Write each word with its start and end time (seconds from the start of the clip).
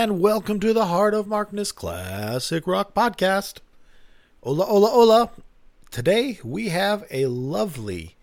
and 0.00 0.18
welcome 0.18 0.58
to 0.58 0.72
the 0.72 0.86
Heart 0.86 1.12
of 1.12 1.26
Markness 1.26 1.72
Classic 1.72 2.66
Rock 2.66 2.94
Podcast. 2.94 3.58
Hola, 4.42 4.64
hola, 4.64 4.88
hola. 4.88 5.30
Today 5.90 6.38
we 6.42 6.70
have 6.70 7.04
a 7.10 7.26
lovely 7.26 8.16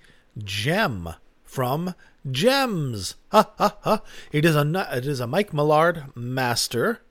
gem 0.43 1.09
from 1.43 1.93
JEMS. 2.27 3.13
Ha 3.31 3.51
ha 3.59 3.77
ha. 3.83 4.01
It 4.31 4.43
is 4.43 4.55
a 4.55 4.87
it 4.91 5.05
is 5.05 5.19
a 5.19 5.27
Mike 5.27 5.53
Millard 5.53 6.05
master 6.15 7.01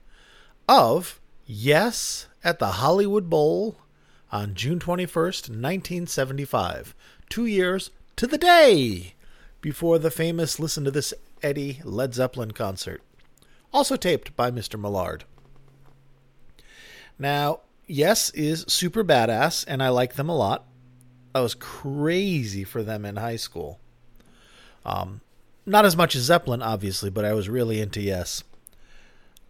of 0.67 1.21
Yes 1.45 2.27
at 2.43 2.59
the 2.59 2.73
Hollywood 2.73 3.29
Bowl 3.29 3.77
on 4.33 4.53
June 4.53 4.79
21st, 4.79 5.47
1975. 5.47 6.93
2 7.29 7.45
years 7.45 7.91
to 8.17 8.27
the 8.27 8.37
day 8.37 9.13
before 9.61 9.97
the 9.97 10.11
famous 10.11 10.59
Listen 10.59 10.83
to 10.83 10.91
This 10.91 11.13
Eddie 11.41 11.79
Led 11.85 12.13
Zeppelin 12.13 12.51
concert 12.51 13.01
also 13.77 13.95
taped 13.95 14.35
by 14.35 14.49
Mr. 14.49 14.79
Millard. 14.79 15.23
Now, 17.19 17.59
Yes 17.85 18.31
is 18.31 18.65
super 18.67 19.03
badass, 19.03 19.63
and 19.67 19.83
I 19.83 19.89
like 19.89 20.15
them 20.15 20.29
a 20.29 20.35
lot. 20.35 20.65
I 21.35 21.41
was 21.41 21.53
crazy 21.53 22.63
for 22.63 22.81
them 22.81 23.05
in 23.05 23.17
high 23.17 23.35
school. 23.35 23.79
Um, 24.83 25.21
not 25.63 25.85
as 25.85 25.95
much 25.95 26.15
as 26.15 26.23
Zeppelin, 26.23 26.63
obviously, 26.63 27.11
but 27.11 27.23
I 27.23 27.33
was 27.33 27.49
really 27.49 27.79
into 27.79 28.01
Yes. 28.01 28.43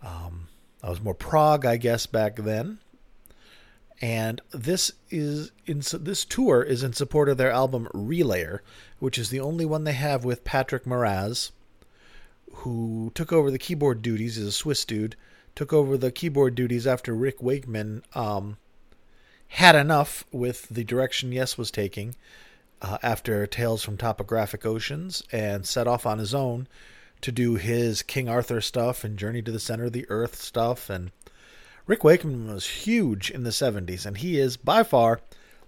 Um, 0.04 0.50
I 0.84 0.90
was 0.90 1.02
more 1.02 1.16
prog, 1.16 1.66
I 1.66 1.78
guess, 1.78 2.06
back 2.06 2.36
then. 2.36 2.80
And 4.02 4.42
this 4.52 4.92
is 5.10 5.52
in 5.66 5.82
this 6.02 6.26
tour 6.26 6.62
is 6.62 6.84
in 6.84 6.94
support 6.94 7.30
of 7.30 7.38
their 7.38 7.52
album 7.52 7.88
Relayer, 7.94 8.60
which 9.00 9.18
is 9.18 9.30
the 9.30 9.40
only 9.40 9.66
one 9.66 9.86
they 9.86 9.94
have 9.94 10.26
with 10.26 10.44
Patrick 10.44 10.84
Moraz, 10.84 11.52
who 12.62 13.12
took 13.14 13.32
over 13.32 13.52
the 13.52 13.60
keyboard 13.60 14.02
duties, 14.02 14.38
is 14.38 14.48
a 14.48 14.52
Swiss 14.52 14.84
dude, 14.84 15.16
took 15.56 15.72
over 15.72 15.98
the 15.98 16.12
keyboard 16.12 16.56
duties 16.56 16.88
after 16.88 17.14
Rick 17.14 17.42
Wakeman 17.42 18.04
um, 18.16 18.58
had 19.50 19.76
enough 19.76 20.26
with 20.32 20.68
the 20.70 20.84
direction 20.84 21.32
Yes 21.32 21.58
was 21.58 21.72
taking 21.72 22.16
uh, 22.82 22.98
after 23.04 23.46
Tales 23.48 23.84
from 23.84 23.98
Topographic 23.98 24.66
Oceans 24.66 25.24
and 25.32 25.66
set 25.66 25.88
off 25.88 26.06
on 26.06 26.20
his 26.20 26.34
own 26.34 26.68
to 27.22 27.32
do 27.32 27.56
his 27.56 28.02
King 28.02 28.28
Arthur 28.28 28.62
stuff 28.62 29.04
and 29.04 29.18
Journey 29.18 29.42
to 29.42 29.52
the 29.52 29.60
Center 29.60 29.86
of 29.86 29.94
the 29.94 30.06
Earth 30.10 30.36
stuff. 30.36 30.90
And 30.90 31.12
Rick 31.86 32.04
Wakeman 32.04 32.52
was 32.54 32.68
huge 32.68 33.32
in 33.32 33.44
the 33.44 33.52
70s, 33.52 34.06
and 34.06 34.18
he 34.18 34.40
is 34.40 34.58
by 34.58 34.84
far 34.84 35.22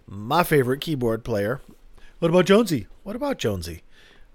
my 0.08 0.44
favorite 0.44 0.82
keyboard 0.82 1.24
player. 1.24 1.62
What 2.20 2.30
about 2.30 2.46
Jonesy? 2.46 2.88
What 3.04 3.16
about 3.16 3.38
Jonesy? 3.38 3.84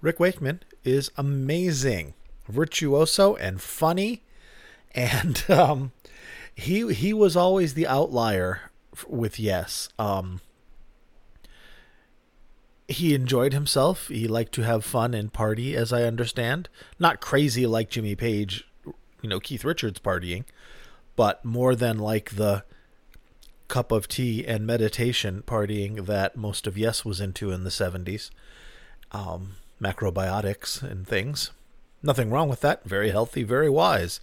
Rick 0.01 0.19
Wakeman 0.19 0.61
is 0.83 1.11
amazing 1.17 2.13
virtuoso 2.47 3.35
and 3.35 3.61
funny, 3.61 4.23
and 4.93 5.43
um, 5.49 5.91
he 6.53 6.93
he 6.93 7.13
was 7.13 7.35
always 7.35 7.73
the 7.73 7.87
outlier 7.87 8.71
with 9.07 9.39
Yes. 9.39 9.89
Um, 9.99 10.41
he 12.87 13.15
enjoyed 13.15 13.53
himself. 13.53 14.07
He 14.09 14.27
liked 14.27 14.53
to 14.53 14.61
have 14.61 14.85
fun 14.85 15.13
and 15.13 15.33
party, 15.33 15.75
as 15.75 15.91
I 15.91 16.03
understand. 16.03 16.69
Not 16.99 17.19
crazy 17.19 17.65
like 17.65 17.89
Jimmy 17.89 18.15
Page, 18.15 18.67
you 19.21 19.29
know, 19.29 19.39
Keith 19.39 19.65
Richards 19.65 19.99
partying, 19.99 20.45
but 21.15 21.43
more 21.43 21.75
than 21.75 21.97
like 21.97 22.35
the 22.35 22.63
cup 23.67 23.91
of 23.91 24.07
tea 24.07 24.45
and 24.45 24.67
meditation 24.67 25.43
partying 25.47 26.05
that 26.05 26.35
most 26.35 26.67
of 26.67 26.77
Yes 26.77 27.03
was 27.03 27.19
into 27.19 27.51
in 27.51 27.63
the 27.63 27.71
70s. 27.71 28.29
Um, 29.11 29.55
macrobiotics 29.81 30.83
and 30.83 31.07
things. 31.07 31.51
Nothing 32.05 32.29
wrong 32.29 32.49
with 32.49 32.61
that. 32.61 32.83
Very 32.83 33.09
healthy, 33.09 33.41
very 33.41 33.69
wise. 33.69 34.19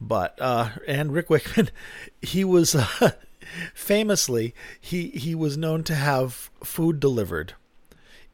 But 0.00 0.36
uh, 0.40 0.70
and 0.88 1.12
Rick 1.12 1.30
Wakeman, 1.30 1.70
he 2.22 2.42
was 2.42 2.74
uh, 2.74 3.12
famously 3.74 4.54
he 4.80 5.10
he 5.10 5.34
was 5.34 5.56
known 5.56 5.84
to 5.84 5.94
have 5.94 6.50
food 6.64 6.98
delivered 6.98 7.54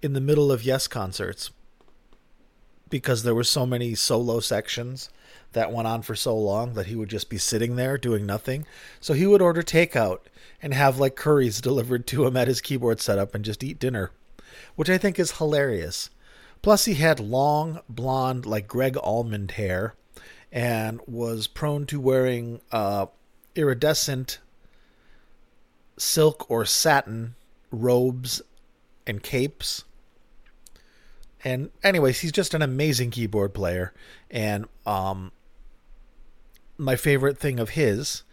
in 0.01 0.15
the 0.15 0.21
middle 0.23 0.51
of 0.51 0.63
Yes 0.63 0.87
concerts 0.87 1.51
because 2.89 3.25
there 3.25 3.35
were 3.35 3.45
so 3.45 3.67
many 3.67 3.95
solo 3.95 4.41
sections 4.41 5.11
that 5.53 5.73
went 5.73 5.89
on 5.89 6.01
for 6.01 6.15
so 6.15 6.37
long 6.37 6.75
that 6.75 6.87
he 6.87 6.95
would 6.95 7.11
just 7.11 7.29
be 7.29 7.39
sitting 7.39 7.77
there 7.77 7.99
doing 7.99 8.25
nothing. 8.25 8.65
So 9.01 9.13
he 9.13 9.27
would 9.27 9.43
order 9.43 9.63
takeout 9.63 10.21
and 10.63 10.73
have 10.73 10.99
like 10.99 11.15
curries 11.15 11.61
delivered 11.61 12.07
to 12.09 12.27
him 12.27 12.39
at 12.39 12.49
his 12.49 12.63
keyboard 12.63 13.01
setup 13.03 13.35
and 13.35 13.45
just 13.45 13.63
eat 13.63 13.79
dinner, 13.79 14.13
which 14.77 14.89
I 14.89 14.97
think 14.97 15.19
is 15.19 15.33
hilarious. 15.33 16.09
Plus, 16.67 16.87
he 16.87 16.95
had 16.95 17.21
long, 17.21 17.79
blonde, 17.89 18.45
like 18.45 18.67
Gregg 18.67 18.97
Allman 18.97 19.51
hair 19.51 19.95
and 20.51 21.01
was 21.07 21.47
prone 21.47 21.87
to 21.87 22.01
wearing 22.01 22.61
uh, 22.73 23.07
iridescent 23.55 24.41
silk 25.97 26.51
or 26.51 26.65
satin 26.65 27.37
robes 27.71 28.43
and 29.07 29.23
capes. 29.23 29.85
And, 31.45 31.71
anyways, 31.85 32.19
he's 32.19 32.33
just 32.33 32.53
an 32.53 32.63
amazing 32.63 33.13
keyboard 33.13 33.55
player. 33.55 33.95
And 34.29 34.67
um, 34.85 35.31
my 36.77 36.97
favorite 36.97 37.39
thing 37.39 37.61
of 37.61 37.71
his 37.71 38.25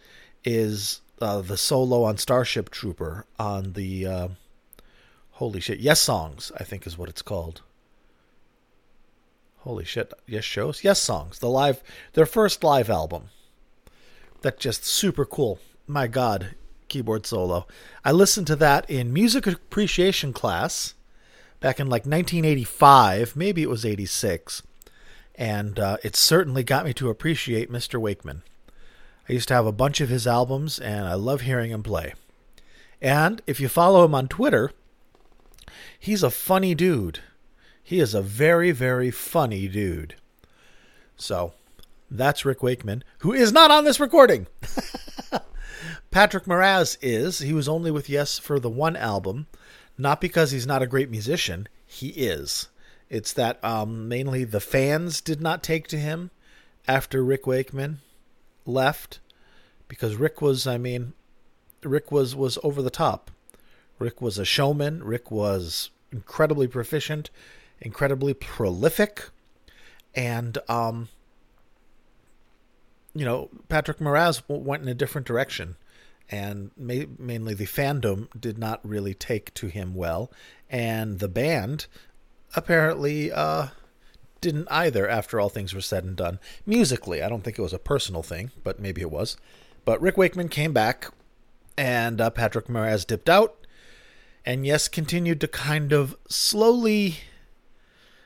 is 0.42 1.02
uh, 1.20 1.40
the 1.40 1.56
solo 1.56 2.02
on 2.02 2.16
Starship 2.16 2.70
Trooper 2.70 3.26
on 3.38 3.74
the. 3.74 4.08
Uh, 4.08 4.28
holy 5.30 5.60
shit. 5.60 5.80
Yessongs, 5.80 6.50
I 6.58 6.64
think 6.64 6.84
is 6.84 6.98
what 6.98 7.08
it's 7.08 7.22
called. 7.22 7.62
Holy 9.64 9.84
shit! 9.86 10.12
Yes 10.26 10.44
shows, 10.44 10.84
yes 10.84 11.00
songs. 11.00 11.38
The 11.38 11.48
live, 11.48 11.82
their 12.12 12.26
first 12.26 12.62
live 12.62 12.90
album. 12.90 13.30
That 14.42 14.60
just 14.60 14.84
super 14.84 15.24
cool. 15.24 15.58
My 15.86 16.06
God, 16.06 16.54
keyboard 16.88 17.24
solo. 17.24 17.66
I 18.04 18.12
listened 18.12 18.46
to 18.48 18.56
that 18.56 18.88
in 18.90 19.10
music 19.10 19.46
appreciation 19.46 20.34
class 20.34 20.92
back 21.60 21.80
in 21.80 21.86
like 21.86 22.02
1985, 22.02 23.36
maybe 23.36 23.62
it 23.62 23.70
was 23.70 23.86
86, 23.86 24.62
and 25.34 25.78
uh, 25.78 25.96
it 26.04 26.14
certainly 26.14 26.62
got 26.62 26.84
me 26.84 26.92
to 26.92 27.08
appreciate 27.08 27.72
Mr. 27.72 27.98
Wakeman. 27.98 28.42
I 29.30 29.32
used 29.32 29.48
to 29.48 29.54
have 29.54 29.64
a 29.64 29.72
bunch 29.72 30.02
of 30.02 30.10
his 30.10 30.26
albums, 30.26 30.78
and 30.78 31.06
I 31.06 31.14
love 31.14 31.40
hearing 31.40 31.70
him 31.70 31.82
play. 31.82 32.12
And 33.00 33.40
if 33.46 33.60
you 33.60 33.68
follow 33.68 34.04
him 34.04 34.14
on 34.14 34.28
Twitter, 34.28 34.72
he's 35.98 36.22
a 36.22 36.28
funny 36.28 36.74
dude. 36.74 37.20
He 37.86 38.00
is 38.00 38.14
a 38.14 38.22
very, 38.22 38.70
very 38.70 39.10
funny 39.10 39.68
dude. 39.68 40.16
So, 41.16 41.52
that's 42.10 42.46
Rick 42.46 42.62
Wakeman, 42.62 43.04
who 43.18 43.34
is 43.34 43.52
not 43.52 43.70
on 43.70 43.84
this 43.84 44.00
recording. 44.00 44.46
Patrick 46.10 46.44
Moraz 46.44 46.96
is. 47.02 47.40
He 47.40 47.52
was 47.52 47.68
only 47.68 47.90
with 47.90 48.08
Yes 48.08 48.38
for 48.38 48.58
the 48.58 48.70
one 48.70 48.96
album. 48.96 49.48
Not 49.98 50.18
because 50.18 50.50
he's 50.50 50.66
not 50.66 50.80
a 50.80 50.86
great 50.86 51.10
musician, 51.10 51.68
he 51.84 52.08
is. 52.08 52.68
It's 53.10 53.34
that 53.34 53.62
um, 53.62 54.08
mainly 54.08 54.44
the 54.44 54.60
fans 54.60 55.20
did 55.20 55.42
not 55.42 55.62
take 55.62 55.86
to 55.88 55.98
him 55.98 56.30
after 56.88 57.22
Rick 57.22 57.46
Wakeman 57.46 58.00
left 58.64 59.20
because 59.88 60.16
Rick 60.16 60.40
was, 60.40 60.66
I 60.66 60.78
mean, 60.78 61.12
Rick 61.82 62.10
was 62.10 62.34
was 62.34 62.58
over 62.64 62.80
the 62.80 62.90
top. 62.90 63.30
Rick 63.98 64.22
was 64.22 64.38
a 64.38 64.44
showman. 64.44 65.04
Rick 65.04 65.30
was 65.30 65.90
incredibly 66.10 66.66
proficient 66.66 67.28
incredibly 67.80 68.34
prolific, 68.34 69.30
and 70.14 70.58
um, 70.68 71.08
you 73.14 73.24
know 73.24 73.50
Patrick 73.68 73.98
Moraz 73.98 74.42
went 74.48 74.82
in 74.82 74.88
a 74.88 74.94
different 74.94 75.26
direction, 75.26 75.76
and 76.30 76.70
ma- 76.76 77.06
mainly 77.18 77.54
the 77.54 77.66
fandom 77.66 78.28
did 78.38 78.58
not 78.58 78.80
really 78.86 79.14
take 79.14 79.52
to 79.54 79.68
him 79.68 79.94
well, 79.94 80.30
and 80.68 81.18
the 81.18 81.28
band 81.28 81.86
apparently 82.56 83.32
uh, 83.32 83.68
didn't 84.40 84.68
either. 84.70 85.08
After 85.08 85.40
all 85.40 85.48
things 85.48 85.74
were 85.74 85.80
said 85.80 86.04
and 86.04 86.16
done, 86.16 86.38
musically, 86.66 87.22
I 87.22 87.28
don't 87.28 87.42
think 87.42 87.58
it 87.58 87.62
was 87.62 87.72
a 87.72 87.78
personal 87.78 88.22
thing, 88.22 88.50
but 88.62 88.80
maybe 88.80 89.00
it 89.00 89.10
was. 89.10 89.36
But 89.84 90.00
Rick 90.00 90.16
Wakeman 90.16 90.48
came 90.48 90.72
back, 90.72 91.10
and 91.76 92.20
uh, 92.20 92.30
Patrick 92.30 92.66
Moraz 92.66 93.06
dipped 93.06 93.28
out, 93.28 93.66
and 94.44 94.66
yes, 94.66 94.88
continued 94.88 95.40
to 95.40 95.48
kind 95.48 95.92
of 95.92 96.16
slowly 96.28 97.16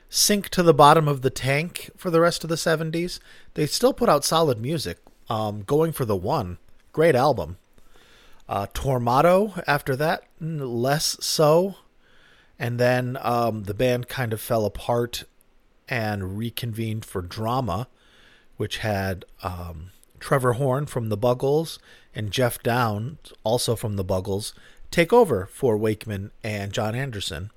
sink 0.09 0.49
to 0.49 0.63
the 0.63 0.73
bottom 0.73 1.07
of 1.07 1.21
the 1.21 1.29
tank 1.29 1.91
for 1.95 2.09
the 2.09 2.19
rest 2.19 2.43
of 2.43 2.49
the 2.49 2.55
70s. 2.55 3.19
They 3.53 3.67
still 3.67 3.93
put 3.93 4.09
out 4.09 4.25
solid 4.25 4.59
music. 4.59 4.97
Um, 5.29 5.61
going 5.61 5.91
for 5.91 6.05
the 6.05 6.15
one, 6.15 6.57
great 6.91 7.13
album. 7.13 7.57
Uh, 8.47 8.65
Tormato 8.73 9.63
after 9.67 9.95
that, 9.95 10.23
less 10.41 11.17
so. 11.23 11.75
And 12.57 12.79
then 12.79 13.15
um, 13.21 13.63
the 13.65 13.75
band 13.75 14.07
kind 14.07 14.33
of 14.33 14.41
fell 14.41 14.65
apart 14.65 15.23
and 15.87 16.35
reconvened 16.35 17.05
for 17.05 17.21
Drama, 17.21 17.87
which 18.57 18.79
had 18.79 19.23
um, 19.43 19.91
Trevor 20.19 20.53
Horn 20.53 20.87
from 20.87 21.09
the 21.09 21.17
Buggles 21.17 21.77
and 22.15 22.31
Jeff 22.31 22.61
Downes, 22.63 23.31
also 23.43 23.75
from 23.75 23.97
the 23.97 24.03
Buggles, 24.03 24.53
take 24.89 25.13
over 25.13 25.45
for 25.45 25.77
Wakeman 25.77 26.31
and 26.43 26.73
Jon 26.73 26.95
Anderson 26.95 27.51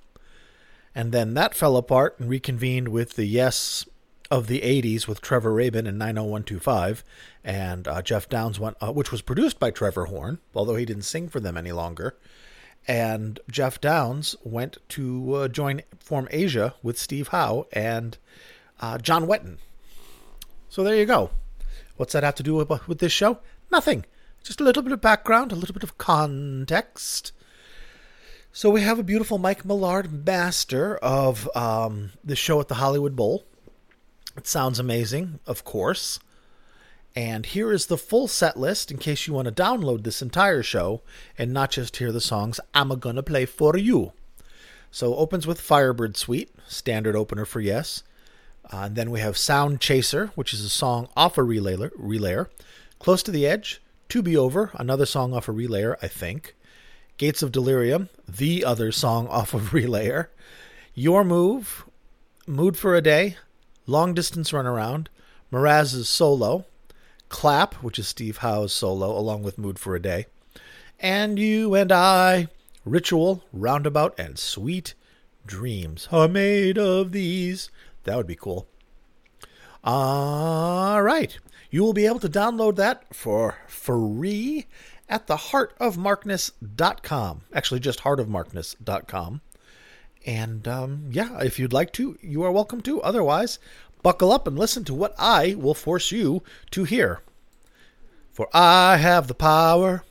and 0.95 1.13
then 1.13 1.35
that 1.35 1.55
fell 1.55 1.77
apart 1.77 2.19
and 2.19 2.29
reconvened 2.29 2.89
with 2.89 3.17
the 3.17 3.27
Yes 3.27 3.87
of 4.31 4.47
the 4.47 4.61
80s 4.61 5.07
with 5.07 5.21
Trevor 5.21 5.53
Rabin 5.53 5.87
and 5.87 5.99
90125, 5.99 7.05
and 7.45 7.87
uh, 7.87 8.01
Jeff 8.01 8.29
Downes 8.31 8.59
went, 8.59 8.79
uh, 8.81 8.91
which 8.91 9.13
was 9.13 9.21
produced 9.21 9.61
by 9.61 9.71
Trevor 9.71 10.07
Horn, 10.07 10.39
although 10.55 10.77
he 10.77 10.87
didn't 10.87 11.03
sing 11.03 11.29
for 11.29 11.39
them 11.39 11.57
any 11.57 11.73
longer. 11.73 12.17
And 12.89 13.39
Jeff 13.51 13.81
Downes 13.81 14.35
went 14.43 14.79
to 14.91 15.35
uh, 15.35 15.49
join 15.49 15.83
Form 16.01 16.29
Asia 16.31 16.75
with 16.83 16.99
Steve 16.99 17.29
Howe 17.29 17.67
and 17.73 18.17
uh, 18.81 18.99
John 18.99 19.27
Wetton. 19.27 19.59
So 20.69 20.83
there 20.83 20.97
you 20.97 21.05
go. 21.05 21.31
What's 21.97 22.15
that 22.15 22.25
have 22.25 22.35
to 22.37 22.43
do 22.43 22.55
with, 22.55 22.89
with 22.89 22.99
this 22.99 23.13
show? 23.13 23.39
Nothing. 23.71 24.07
Just 24.43 24.61
a 24.61 24.65
little 24.65 24.83
bit 24.83 24.93
of 24.93 25.01
background, 25.01 25.53
a 25.53 25.57
little 25.57 25.75
bit 25.75 25.83
of 25.83 25.99
context. 25.99 27.33
So 28.55 28.69
we 28.69 28.83
have 28.83 28.99
a 28.99 29.03
beautiful 29.03 29.39
Mike 29.39 29.65
Millard 29.65 30.27
master 30.27 30.97
of 30.97 31.49
um, 31.57 32.11
the 32.23 32.37
show 32.37 32.61
at 32.61 32.69
the 32.69 32.75
Hollywood 32.75 33.17
Bowl. 33.17 33.45
It 34.37 34.47
sounds 34.47 34.79
amazing, 34.79 35.41
of 35.47 35.65
course. 35.65 36.19
And 37.17 37.47
here 37.47 37.73
is 37.73 37.87
the 37.87 37.97
full 37.97 38.29
set 38.29 38.59
list 38.59 38.91
in 38.91 38.99
case 38.99 39.27
you 39.27 39.33
want 39.33 39.49
to 39.49 39.63
download 39.63 40.05
this 40.05 40.21
entire 40.21 40.63
show 40.63 41.01
and 41.39 41.51
not 41.51 41.71
just 41.71 41.97
hear 41.97 42.13
the 42.13 42.21
songs 42.21 42.61
I'm 42.75 42.91
gonna 42.99 43.23
play 43.23 43.47
for 43.47 43.75
you. 43.79 44.13
So 44.91 45.17
opens 45.17 45.47
with 45.47 45.59
Firebird 45.59 46.19
Suite, 46.19 46.51
standard 46.67 47.17
opener 47.17 47.47
for 47.47 47.61
Yes. 47.61 48.03
Uh, 48.71 48.83
and 48.85 48.97
then 48.97 49.11
we 49.11 49.21
have 49.21 49.39
Sound 49.39 49.81
Chaser, 49.81 50.27
which 50.35 50.53
is 50.53 50.63
a 50.63 50.69
song 50.69 51.09
off 51.17 51.39
a 51.39 51.41
relayer, 51.41 51.91
relayer. 51.99 52.49
Close 52.99 53.23
to 53.23 53.31
the 53.31 53.47
Edge, 53.47 53.81
To 54.11 54.21
Be 54.21 54.37
Over, 54.37 54.73
another 54.75 55.07
song 55.07 55.33
off 55.33 55.49
a 55.49 55.53
relayer, 55.53 55.97
I 56.03 56.09
think. 56.09 56.55
Gates 57.23 57.41
of 57.41 57.53
Delirium, 57.53 58.09
the 58.27 58.65
other 58.65 58.91
song 58.91 59.29
off 59.29 59.55
of 59.55 59.71
Relayer, 59.71 60.27
Your 60.93 61.23
Move, 61.23 61.85
Mood 62.49 62.77
for 62.77 62.97
a 62.97 63.01
Day, 63.01 63.37
Long 63.87 64.13
Distance 64.13 64.51
Runaround, 64.51 65.07
Moraz's 65.49 66.09
Solo, 66.09 66.65
Clap, 67.29 67.75
which 67.75 67.97
is 67.97 68.09
Steve 68.09 68.39
Howe's 68.39 68.73
solo, 68.73 69.17
along 69.17 69.45
with 69.45 69.57
Mood 69.57 69.79
for 69.79 69.95
a 69.95 70.03
Day, 70.03 70.27
and 70.99 71.39
You 71.39 71.77
and 71.77 71.93
I, 71.93 72.49
Ritual, 72.85 73.45
Roundabout, 73.53 74.19
and 74.19 74.37
Sweet 74.37 74.95
Dreams 75.47 76.09
are 76.11 76.27
made 76.27 76.77
of 76.77 77.13
these. 77.13 77.71
That 78.03 78.17
would 78.17 78.27
be 78.27 78.35
cool. 78.35 78.67
All 79.85 81.01
right. 81.01 81.39
You 81.71 81.85
will 81.85 81.93
be 81.93 82.07
able 82.07 82.19
to 82.19 82.29
download 82.29 82.75
that 82.77 83.15
for 83.15 83.59
free 83.69 84.67
at 85.13 85.27
the 85.27 85.37
heartofmarkness.com. 85.37 87.43
Actually, 87.53 87.81
just 87.81 88.01
heartofmarkness.com. 88.01 89.43
And 90.25 90.67
um, 90.67 91.09
yeah, 91.11 91.39
if 91.41 91.59
you'd 91.59 91.75
like 91.75 91.93
to, 91.93 92.17
you 92.23 92.43
are 92.45 92.51
welcome 92.51 92.81
to. 92.81 93.03
Otherwise, 93.03 93.59
buckle 94.03 94.33
up 94.33 94.47
and 94.47 94.59
listen 94.59 94.85
to 94.85 94.95
what 94.95 95.15
I 95.19 95.55
will 95.55 95.75
force 95.75 96.13
you 96.13 96.43
to 96.71 96.85
hear. 96.85 97.21
For 98.33 98.49
I 98.55 98.97
have 98.97 99.29
the 99.29 99.35
power. 99.35 100.03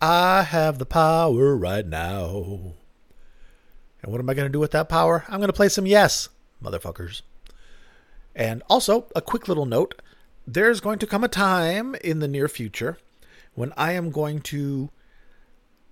I 0.00 0.44
have 0.44 0.78
the 0.78 0.86
power 0.86 1.56
right 1.56 1.84
now. 1.84 2.74
And 4.02 4.12
what 4.12 4.20
am 4.20 4.30
I 4.30 4.34
going 4.34 4.46
to 4.46 4.52
do 4.52 4.60
with 4.60 4.70
that 4.70 4.88
power? 4.88 5.24
I'm 5.26 5.40
going 5.40 5.48
to 5.48 5.52
play 5.52 5.68
some 5.68 5.86
Yes, 5.86 6.28
motherfuckers. 6.62 7.22
And 8.36 8.62
also, 8.70 9.08
a 9.16 9.20
quick 9.20 9.48
little 9.48 9.66
note 9.66 10.00
there's 10.46 10.80
going 10.80 11.00
to 11.00 11.08
come 11.08 11.24
a 11.24 11.28
time 11.28 11.96
in 12.04 12.20
the 12.20 12.28
near 12.28 12.46
future 12.48 12.98
when 13.54 13.72
I 13.76 13.92
am 13.92 14.10
going 14.10 14.40
to 14.42 14.90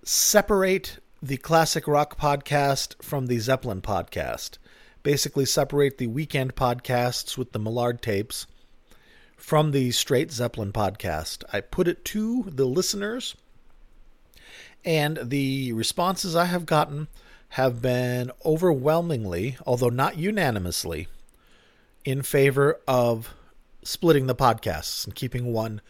separate 0.03 0.99
the 1.21 1.37
classic 1.37 1.87
rock 1.87 2.19
podcast 2.19 3.01
from 3.01 3.27
the 3.27 3.39
Zeppelin 3.39 3.81
podcast. 3.81 4.57
Basically, 5.01 5.45
separate 5.45 5.97
the 5.97 6.07
weekend 6.07 6.55
podcasts 6.55 7.37
with 7.37 7.51
the 7.51 7.59
Millard 7.59 8.01
tapes 8.01 8.47
from 9.37 9.71
the 9.71 9.91
straight 9.91 10.31
Zeppelin 10.31 10.71
podcast. 10.71 11.43
I 11.51 11.61
put 11.61 11.87
it 11.87 12.05
to 12.05 12.43
the 12.47 12.65
listeners, 12.65 13.35
and 14.85 15.19
the 15.21 15.73
responses 15.73 16.35
I 16.35 16.45
have 16.45 16.65
gotten 16.65 17.07
have 17.49 17.81
been 17.81 18.31
overwhelmingly, 18.45 19.57
although 19.65 19.89
not 19.89 20.17
unanimously, 20.17 21.07
in 22.03 22.21
favor 22.21 22.79
of 22.87 23.33
splitting 23.83 24.27
the 24.27 24.35
podcasts 24.35 25.05
and 25.05 25.15
keeping 25.15 25.53
one 25.53 25.81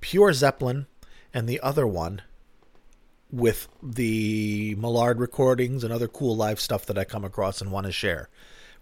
pure 0.00 0.32
Zeppelin 0.32 0.86
and 1.34 1.48
the 1.48 1.60
other 1.60 1.86
one 1.86 2.22
with 3.30 3.68
the 3.82 4.74
Millard 4.76 5.18
recordings 5.18 5.82
and 5.82 5.92
other 5.92 6.08
cool 6.08 6.36
live 6.36 6.60
stuff 6.60 6.84
that 6.86 6.98
I 6.98 7.04
come 7.04 7.24
across 7.24 7.60
and 7.60 7.72
want 7.72 7.86
to 7.86 7.92
share, 7.92 8.28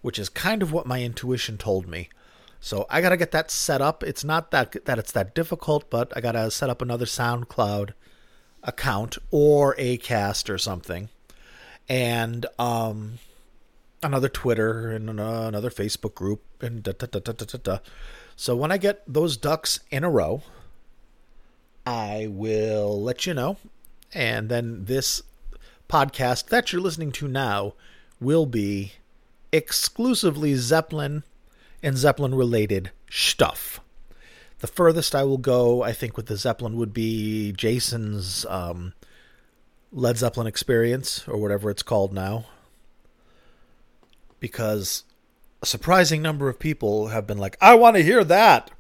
which 0.03 0.19
is 0.19 0.29
kind 0.29 0.63
of 0.63 0.73
what 0.73 0.87
my 0.87 1.03
intuition 1.03 1.57
told 1.57 1.87
me. 1.87 2.09
So 2.61 2.85
I 2.91 3.01
got 3.01 3.11
to 3.11 3.17
get 3.17 3.31
that 3.31 3.51
set 3.51 3.81
up. 3.81 4.03
It's 4.03 4.25
not 4.25 4.51
that 4.51 4.85
that 4.85 4.99
it's 4.99 5.13
that 5.13 5.35
difficult, 5.35 5.89
but 5.89 6.13
I 6.17 6.21
got 6.21 6.33
to 6.33 6.51
set 6.51 6.69
up 6.69 6.83
another 6.83 7.07
SoundCloud 7.07 7.93
account 8.63 9.17
or 9.31 9.75
Acast 9.77 10.51
or 10.51 10.59
something. 10.59 11.09
And 11.89 12.47
um 12.59 13.19
another 14.03 14.29
Twitter 14.29 14.91
and 14.91 15.09
another 15.09 15.71
Facebook 15.71 16.15
group 16.15 16.43
and 16.61 16.83
da, 16.83 16.93
da, 16.93 17.07
da, 17.07 17.21
da, 17.21 17.33
da, 17.33 17.59
da. 17.63 17.79
So 18.37 18.57
when 18.57 18.73
I 18.73 18.79
get 18.79 19.03
those 19.07 19.37
ducks 19.37 19.81
in 19.91 20.05
a 20.05 20.11
row, 20.11 20.43
I 21.91 22.29
will 22.31 23.03
let 23.03 23.27
you 23.27 23.35
know. 23.35 23.57
And 24.15 24.49
then 24.49 24.85
this 24.85 25.23
podcast 25.89 26.47
that 26.47 26.73
you're 26.73 26.81
listening 26.81 27.11
to 27.13 27.27
now 27.27 27.75
will 28.21 28.47
be 28.47 28.93
exclusively 29.51 30.55
Zeppelin 30.55 31.25
and 31.83 31.97
Zeppelin 31.97 32.33
related 32.33 32.93
stuff. 33.11 33.81
The 34.61 34.69
furthest 34.69 35.17
I 35.17 35.25
will 35.25 35.39
go, 35.39 35.83
I 35.83 35.91
think, 35.91 36.17
with 36.17 36.27
the 36.27 36.37
Zeppelin 36.37 36.77
would 36.77 36.95
be 36.95 37.51
Jason's 37.51 38.47
um, 38.47 38.93
Led 39.93 40.17
Zeppelin 40.17 40.47
experience, 40.47 41.27
or 41.27 41.39
whatever 41.39 41.71
it's 41.71 41.83
called 41.83 42.13
now. 42.13 42.45
Because 44.39 45.03
a 45.61 45.67
surprising 45.67 46.23
number 46.23 46.49
of 46.49 46.61
people 46.61 47.09
have 47.09 47.27
been 47.27 47.39
like, 47.39 47.57
I 47.61 47.75
want 47.75 47.97
to 47.97 48.05
hear 48.05 48.23
that. 48.23 48.71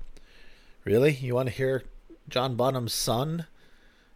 Really? 0.85 1.13
You 1.15 1.35
want 1.35 1.49
to 1.49 1.55
hear 1.55 1.83
John 2.31 2.57
Bonham's 2.57 2.95
son 2.95 3.47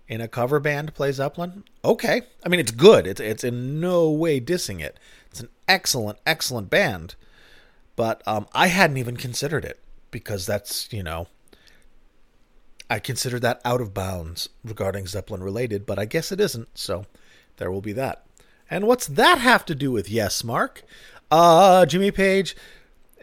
in 0.08 0.20
a 0.20 0.28
cover 0.28 0.60
band 0.60 0.94
play 0.94 1.12
Zeppelin? 1.12 1.64
Okay. 1.84 2.22
I 2.44 2.48
mean, 2.48 2.60
it's 2.60 2.70
good. 2.70 3.06
It's 3.06 3.20
it's 3.20 3.44
in 3.44 3.80
no 3.80 4.10
way 4.10 4.40
dissing 4.40 4.80
it. 4.80 4.98
It's 5.30 5.40
an 5.40 5.48
excellent, 5.68 6.18
excellent 6.26 6.70
band. 6.70 7.14
But 7.96 8.22
um, 8.26 8.46
I 8.54 8.68
hadn't 8.68 8.96
even 8.96 9.16
considered 9.16 9.64
it 9.64 9.80
because 10.10 10.46
that's 10.46 10.92
you 10.92 11.02
know. 11.02 11.28
I 12.90 12.98
considered 12.98 13.40
that 13.42 13.62
out 13.64 13.80
of 13.80 13.94
bounds 13.94 14.50
regarding 14.62 15.06
Zeppelin 15.06 15.42
related, 15.42 15.86
but 15.86 15.98
I 15.98 16.04
guess 16.04 16.30
it 16.30 16.40
isn't. 16.40 16.68
So 16.76 17.06
there 17.56 17.70
will 17.70 17.80
be 17.80 17.94
that. 17.94 18.26
And 18.70 18.86
what's 18.86 19.06
that 19.06 19.38
have 19.38 19.64
to 19.66 19.74
do 19.74 19.90
with 19.90 20.10
yes, 20.10 20.44
Mark? 20.44 20.82
Uh, 21.30 21.86
Jimmy 21.86 22.10
Page 22.10 22.54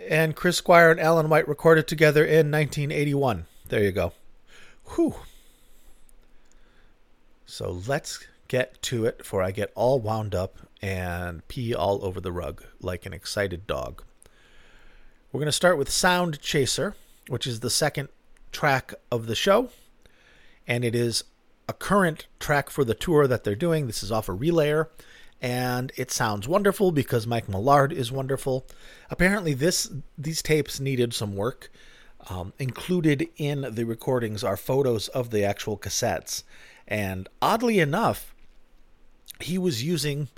and 0.10 0.36
Chris 0.36 0.58
Squire 0.58 0.92
and 0.92 1.00
Alan 1.00 1.30
White 1.30 1.48
recorded 1.48 1.88
together 1.88 2.24
in 2.24 2.52
1981. 2.52 3.46
There 3.70 3.84
you 3.84 3.92
go. 3.92 4.14
Whew. 4.96 5.16
So 7.46 7.82
let's 7.88 8.26
get 8.48 8.82
to 8.84 9.06
it 9.06 9.20
before 9.20 9.42
I 9.42 9.52
get 9.52 9.72
all 9.76 10.00
wound 10.00 10.36
up 10.36 10.58
and 10.82 11.48
pee 11.48 11.74
all 11.74 12.04
over 12.04 12.20
the 12.20 12.32
rug 12.32 12.64
like 12.82 13.06
an 13.06 13.14
excited 13.14 13.68
dog. 13.68 14.04
We're 15.32 15.40
going 15.40 15.46
to 15.46 15.54
start 15.54 15.78
with 15.78 15.90
Sound 15.90 16.42
Chaser, 16.42 16.96
which 17.28 17.48
is 17.48 17.62
the 17.62 17.70
second 17.70 18.10
track 18.52 18.94
of 19.10 19.28
the 19.28 19.36
show. 19.36 19.70
And 20.68 20.84
it 20.84 20.94
is 20.94 21.24
a 21.70 21.74
current 21.74 22.28
track 22.40 22.70
for 22.70 22.84
the 22.84 22.94
tour 22.94 23.28
that 23.28 23.46
they're 23.46 23.56
doing. 23.56 23.88
This 23.88 24.04
is 24.04 24.12
off 24.12 24.28
a 24.28 24.36
relayer. 24.36 24.88
And 25.42 25.92
it 25.96 26.12
sounds 26.12 26.48
wonderful 26.48 26.92
because 26.92 27.26
Mike 27.26 27.48
Millard 27.48 27.94
is 27.94 28.12
wonderful. 28.12 28.68
Apparently, 29.10 29.54
this 29.54 29.92
these 30.18 30.42
tapes 30.42 30.80
needed 30.80 31.14
some 31.14 31.36
work. 31.36 31.72
Um, 32.30 32.54
included 32.60 33.30
in 33.38 33.68
the 33.72 33.84
recordings 33.84 34.44
are 34.44 34.58
photos 34.58 35.08
of 35.08 35.32
the 35.32 35.44
actual 35.44 35.78
cassettes. 35.78 36.44
And 36.88 37.28
oddly 37.42 37.80
enough, 37.80 38.36
he 39.40 39.58
was 39.58 39.84
using 39.84 40.30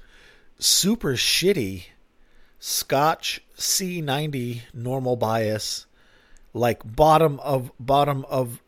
super 0.59 1.13
shitty 1.13 1.85
Scotch 2.59 3.41
C90 3.57 4.61
normal 4.73 5.17
bias, 5.17 5.85
like 6.53 6.81
bottom 6.85 7.39
of 7.41 7.71
bottom 7.77 8.23
of 8.29 8.61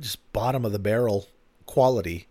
just 0.00 0.32
bottom 0.32 0.64
of 0.64 0.72
the 0.72 0.78
barrel 0.78 1.26
quality 1.66 2.27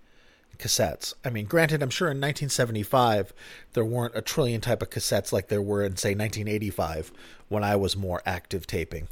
cassettes. 0.57 1.13
I 1.23 1.29
mean, 1.29 1.45
granted, 1.45 1.81
I'm 1.81 1.89
sure 1.89 2.07
in 2.07 2.17
1975 2.17 3.33
there 3.73 3.85
weren't 3.85 4.15
a 4.15 4.21
trillion 4.21 4.61
type 4.61 4.81
of 4.81 4.89
cassettes 4.89 5.31
like 5.31 5.47
there 5.47 5.61
were 5.61 5.83
in 5.83 5.97
say 5.97 6.09
1985 6.09 7.11
when 7.49 7.63
I 7.63 7.75
was 7.75 7.95
more 7.95 8.21
active 8.25 8.67
taping. 8.67 9.07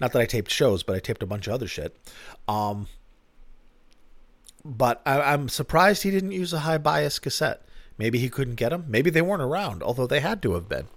Not 0.00 0.12
that 0.12 0.22
I 0.22 0.26
taped 0.26 0.50
shows, 0.50 0.82
but 0.82 0.96
I 0.96 0.98
taped 0.98 1.22
a 1.22 1.26
bunch 1.26 1.46
of 1.46 1.54
other 1.54 1.68
shit. 1.68 1.96
Um, 2.48 2.88
but 4.64 5.02
I, 5.06 5.20
I'm 5.20 5.48
surprised 5.48 6.02
he 6.02 6.10
didn't 6.10 6.32
use 6.32 6.52
a 6.52 6.60
high 6.60 6.78
bias 6.78 7.18
cassette. 7.18 7.62
Maybe 7.98 8.18
he 8.18 8.28
couldn't 8.28 8.56
get 8.56 8.70
them. 8.70 8.86
Maybe 8.88 9.10
they 9.10 9.22
weren't 9.22 9.42
around, 9.42 9.82
although 9.82 10.06
they 10.06 10.20
had 10.20 10.42
to 10.42 10.54
have 10.54 10.68
been. 10.68 10.88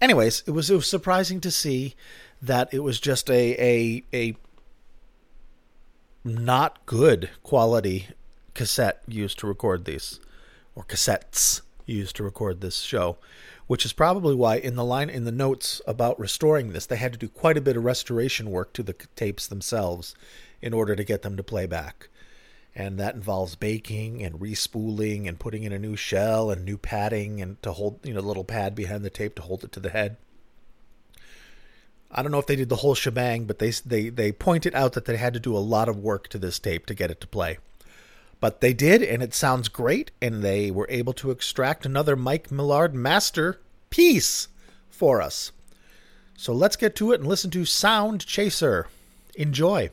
anyways, 0.00 0.42
it 0.46 0.50
was 0.50 0.70
it 0.70 0.76
was 0.76 0.88
surprising 0.88 1.40
to 1.40 1.50
see 1.50 1.94
that 2.42 2.72
it 2.72 2.80
was 2.80 2.98
just 2.98 3.30
a 3.30 3.54
a 3.60 4.04
a 4.12 4.36
not 6.24 6.84
good 6.86 7.30
quality 7.42 8.08
cassette 8.54 9.02
used 9.06 9.38
to 9.38 9.46
record 9.46 9.84
these 9.84 10.20
or 10.74 10.84
cassettes 10.84 11.60
used 11.86 12.16
to 12.16 12.22
record 12.22 12.60
this 12.60 12.78
show 12.78 13.16
which 13.66 13.84
is 13.84 13.92
probably 13.92 14.34
why 14.34 14.56
in 14.56 14.74
the 14.76 14.84
line 14.84 15.10
in 15.10 15.24
the 15.24 15.32
notes 15.32 15.80
about 15.86 16.18
restoring 16.18 16.72
this 16.72 16.86
they 16.86 16.96
had 16.96 17.12
to 17.12 17.18
do 17.18 17.28
quite 17.28 17.56
a 17.56 17.60
bit 17.60 17.76
of 17.76 17.84
restoration 17.84 18.50
work 18.50 18.72
to 18.72 18.82
the 18.82 18.94
tapes 19.16 19.46
themselves 19.46 20.14
in 20.62 20.72
order 20.72 20.96
to 20.96 21.04
get 21.04 21.22
them 21.22 21.36
to 21.36 21.42
play 21.42 21.66
back 21.66 22.08
and 22.74 22.98
that 22.98 23.14
involves 23.14 23.54
baking 23.54 24.22
and 24.22 24.40
respooling 24.40 25.28
and 25.28 25.38
putting 25.38 25.62
in 25.62 25.72
a 25.72 25.78
new 25.78 25.94
shell 25.94 26.50
and 26.50 26.64
new 26.64 26.78
padding 26.78 27.40
and 27.40 27.60
to 27.62 27.72
hold 27.72 27.98
you 28.02 28.14
know 28.14 28.20
a 28.20 28.22
little 28.22 28.44
pad 28.44 28.74
behind 28.74 29.04
the 29.04 29.10
tape 29.10 29.34
to 29.34 29.42
hold 29.42 29.62
it 29.62 29.72
to 29.72 29.80
the 29.80 29.90
head 29.90 30.16
I 32.16 32.22
don't 32.22 32.30
know 32.30 32.38
if 32.38 32.46
they 32.46 32.54
did 32.54 32.68
the 32.68 32.76
whole 32.76 32.94
shebang, 32.94 33.44
but 33.44 33.58
they 33.58 33.70
they 33.70 34.08
they 34.08 34.30
pointed 34.30 34.72
out 34.76 34.92
that 34.92 35.04
they 35.04 35.16
had 35.16 35.34
to 35.34 35.40
do 35.40 35.56
a 35.56 35.58
lot 35.58 35.88
of 35.88 35.98
work 35.98 36.28
to 36.28 36.38
this 36.38 36.60
tape 36.60 36.86
to 36.86 36.94
get 36.94 37.10
it 37.10 37.20
to 37.22 37.26
play. 37.26 37.58
But 38.44 38.60
they 38.60 38.74
did, 38.74 39.02
and 39.02 39.22
it 39.22 39.32
sounds 39.32 39.70
great, 39.70 40.10
and 40.20 40.42
they 40.42 40.70
were 40.70 40.86
able 40.90 41.14
to 41.14 41.30
extract 41.30 41.86
another 41.86 42.14
Mike 42.14 42.50
Millard 42.50 42.94
master 42.94 43.58
piece 43.88 44.48
for 44.90 45.22
us. 45.22 45.50
So 46.36 46.52
let's 46.52 46.76
get 46.76 46.94
to 46.96 47.12
it 47.12 47.20
and 47.20 47.26
listen 47.26 47.50
to 47.52 47.64
Sound 47.64 48.26
Chaser. 48.26 48.86
Enjoy. 49.34 49.88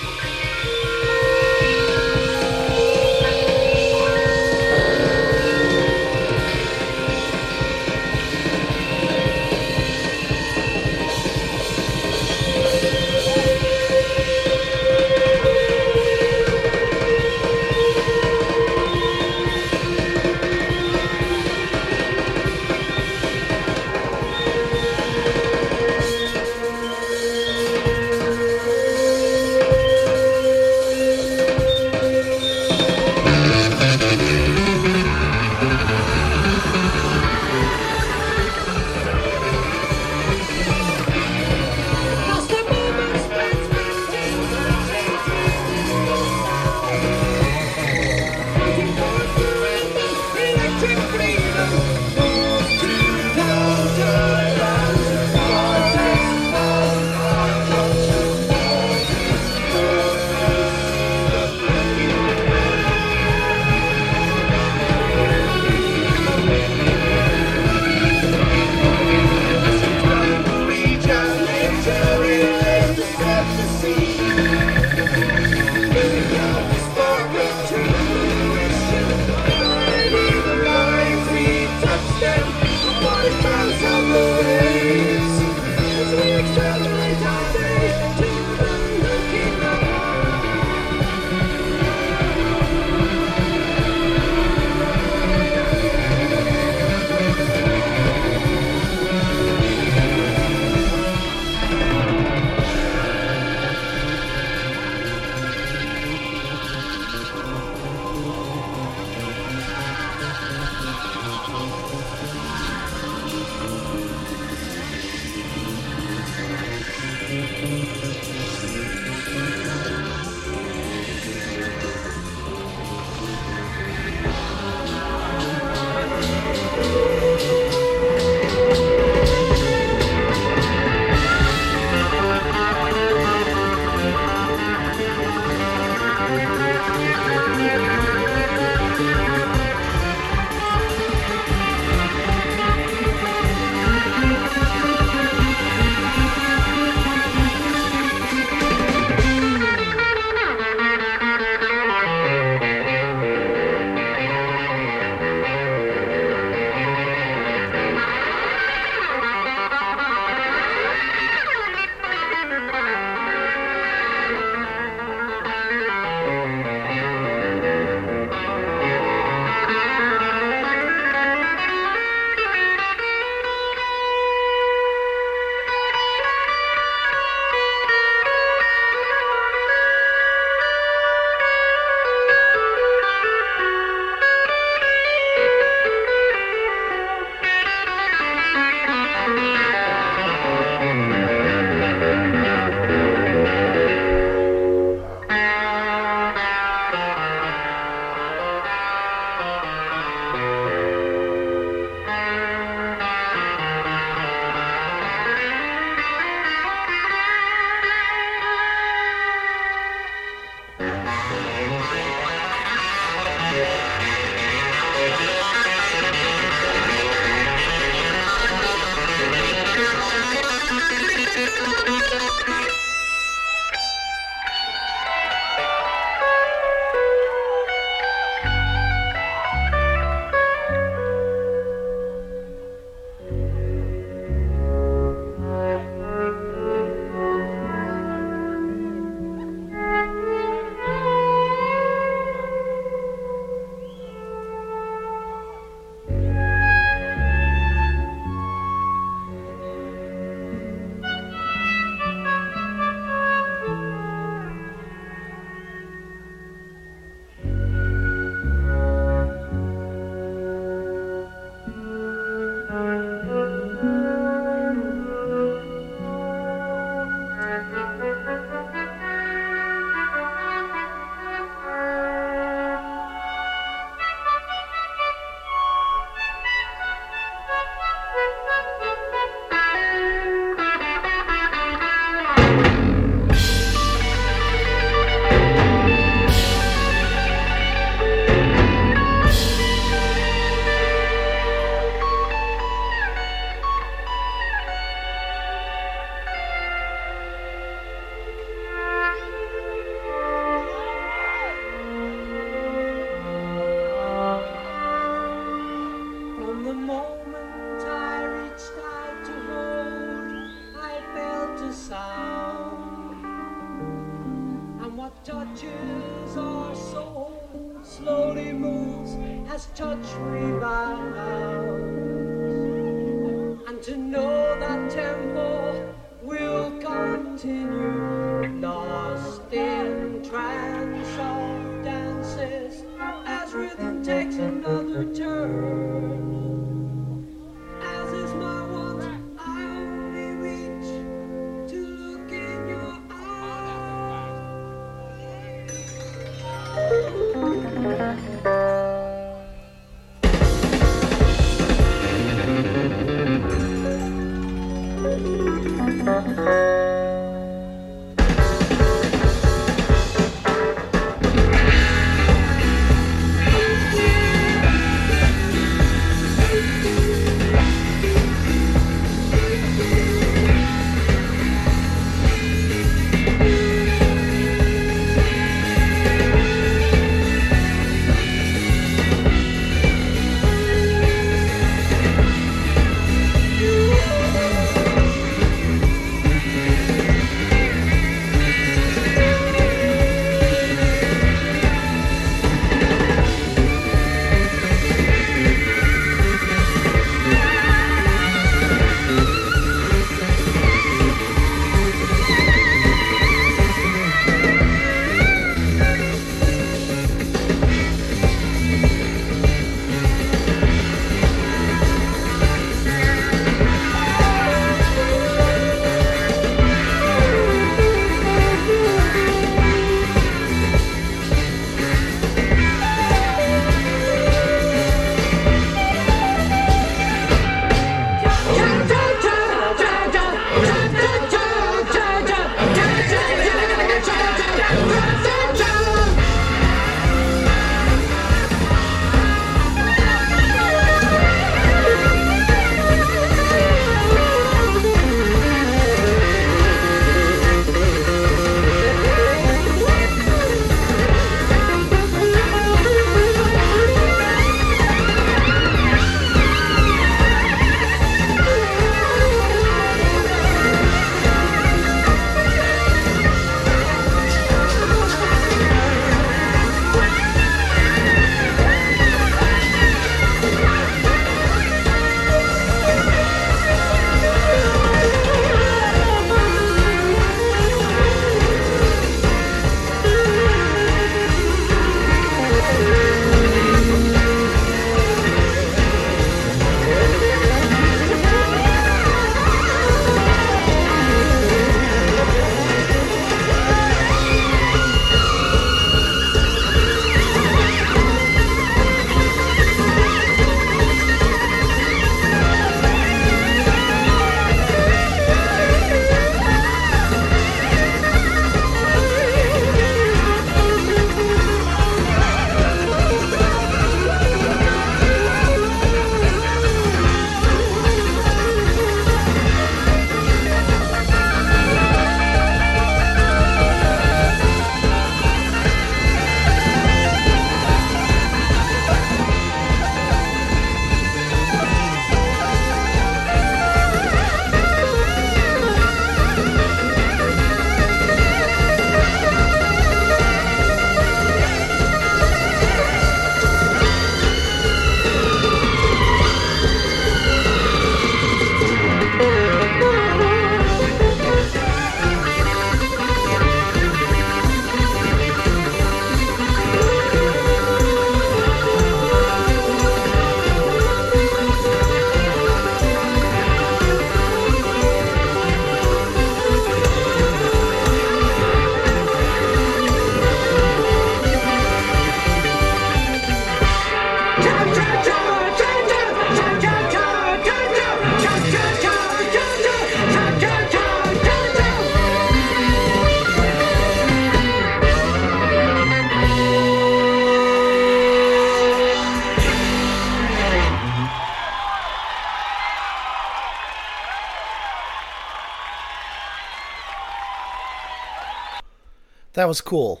That 599.44 599.48
was 599.48 599.60
cool. 599.60 600.00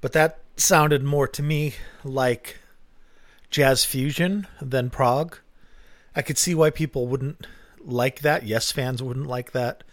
But 0.00 0.10
that 0.14 0.40
sounded 0.56 1.04
more 1.04 1.28
to 1.28 1.40
me 1.40 1.74
like 2.02 2.58
jazz 3.48 3.84
fusion 3.84 4.48
than 4.60 4.90
prog. 4.90 5.38
I 6.16 6.22
could 6.22 6.36
see 6.36 6.52
why 6.52 6.70
people 6.70 7.06
wouldn't 7.06 7.46
like 7.78 8.22
that. 8.22 8.44
Yes, 8.44 8.72
fans 8.72 9.00
wouldn't 9.00 9.28
like 9.28 9.52
that 9.52 9.84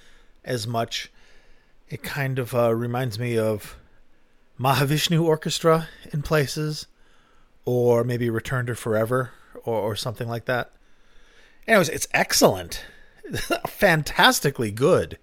as 0.43 0.65
much. 0.65 1.12
It 1.88 2.02
kind 2.02 2.39
of 2.39 2.56
uh, 2.56 2.73
reminds 2.73 3.19
me 3.19 3.38
of 3.38 3.78
Mahavishnu 4.60 5.23
Orchestra 5.23 5.88
in 6.12 6.23
places, 6.23 6.88
or 7.65 8.04
maybe 8.04 8.32
Return 8.32 8.65
to 8.65 8.73
Forever, 8.73 9.34
or, 9.65 9.80
or 9.80 9.95
something 9.95 10.28
like 10.28 10.45
that. 10.45 10.71
Anyways, 11.67 11.89
it's 11.89 12.08
excellent. 12.12 12.84
Fantastically 13.67 14.71
good. 14.71 15.19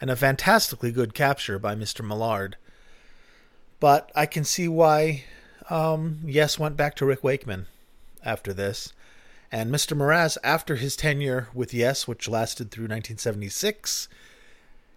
And 0.00 0.08
a 0.08 0.16
fantastically 0.16 0.92
good 0.92 1.12
capture 1.12 1.58
by 1.58 1.74
Mr. 1.74 2.02
Millard. 2.02 2.56
But 3.80 4.12
I 4.14 4.26
can 4.26 4.44
see 4.44 4.68
why 4.68 5.24
um, 5.70 6.20
Yes 6.24 6.58
went 6.58 6.76
back 6.76 6.94
to 6.96 7.06
Rick 7.06 7.24
Wakeman 7.24 7.66
after 8.22 8.52
this. 8.52 8.92
And 9.50 9.72
Mr. 9.72 9.96
Moraz, 9.96 10.38
after 10.44 10.76
his 10.76 10.94
tenure 10.94 11.48
with 11.52 11.74
Yes, 11.74 12.06
which 12.06 12.28
lasted 12.28 12.70
through 12.70 12.84
1976, 12.84 14.08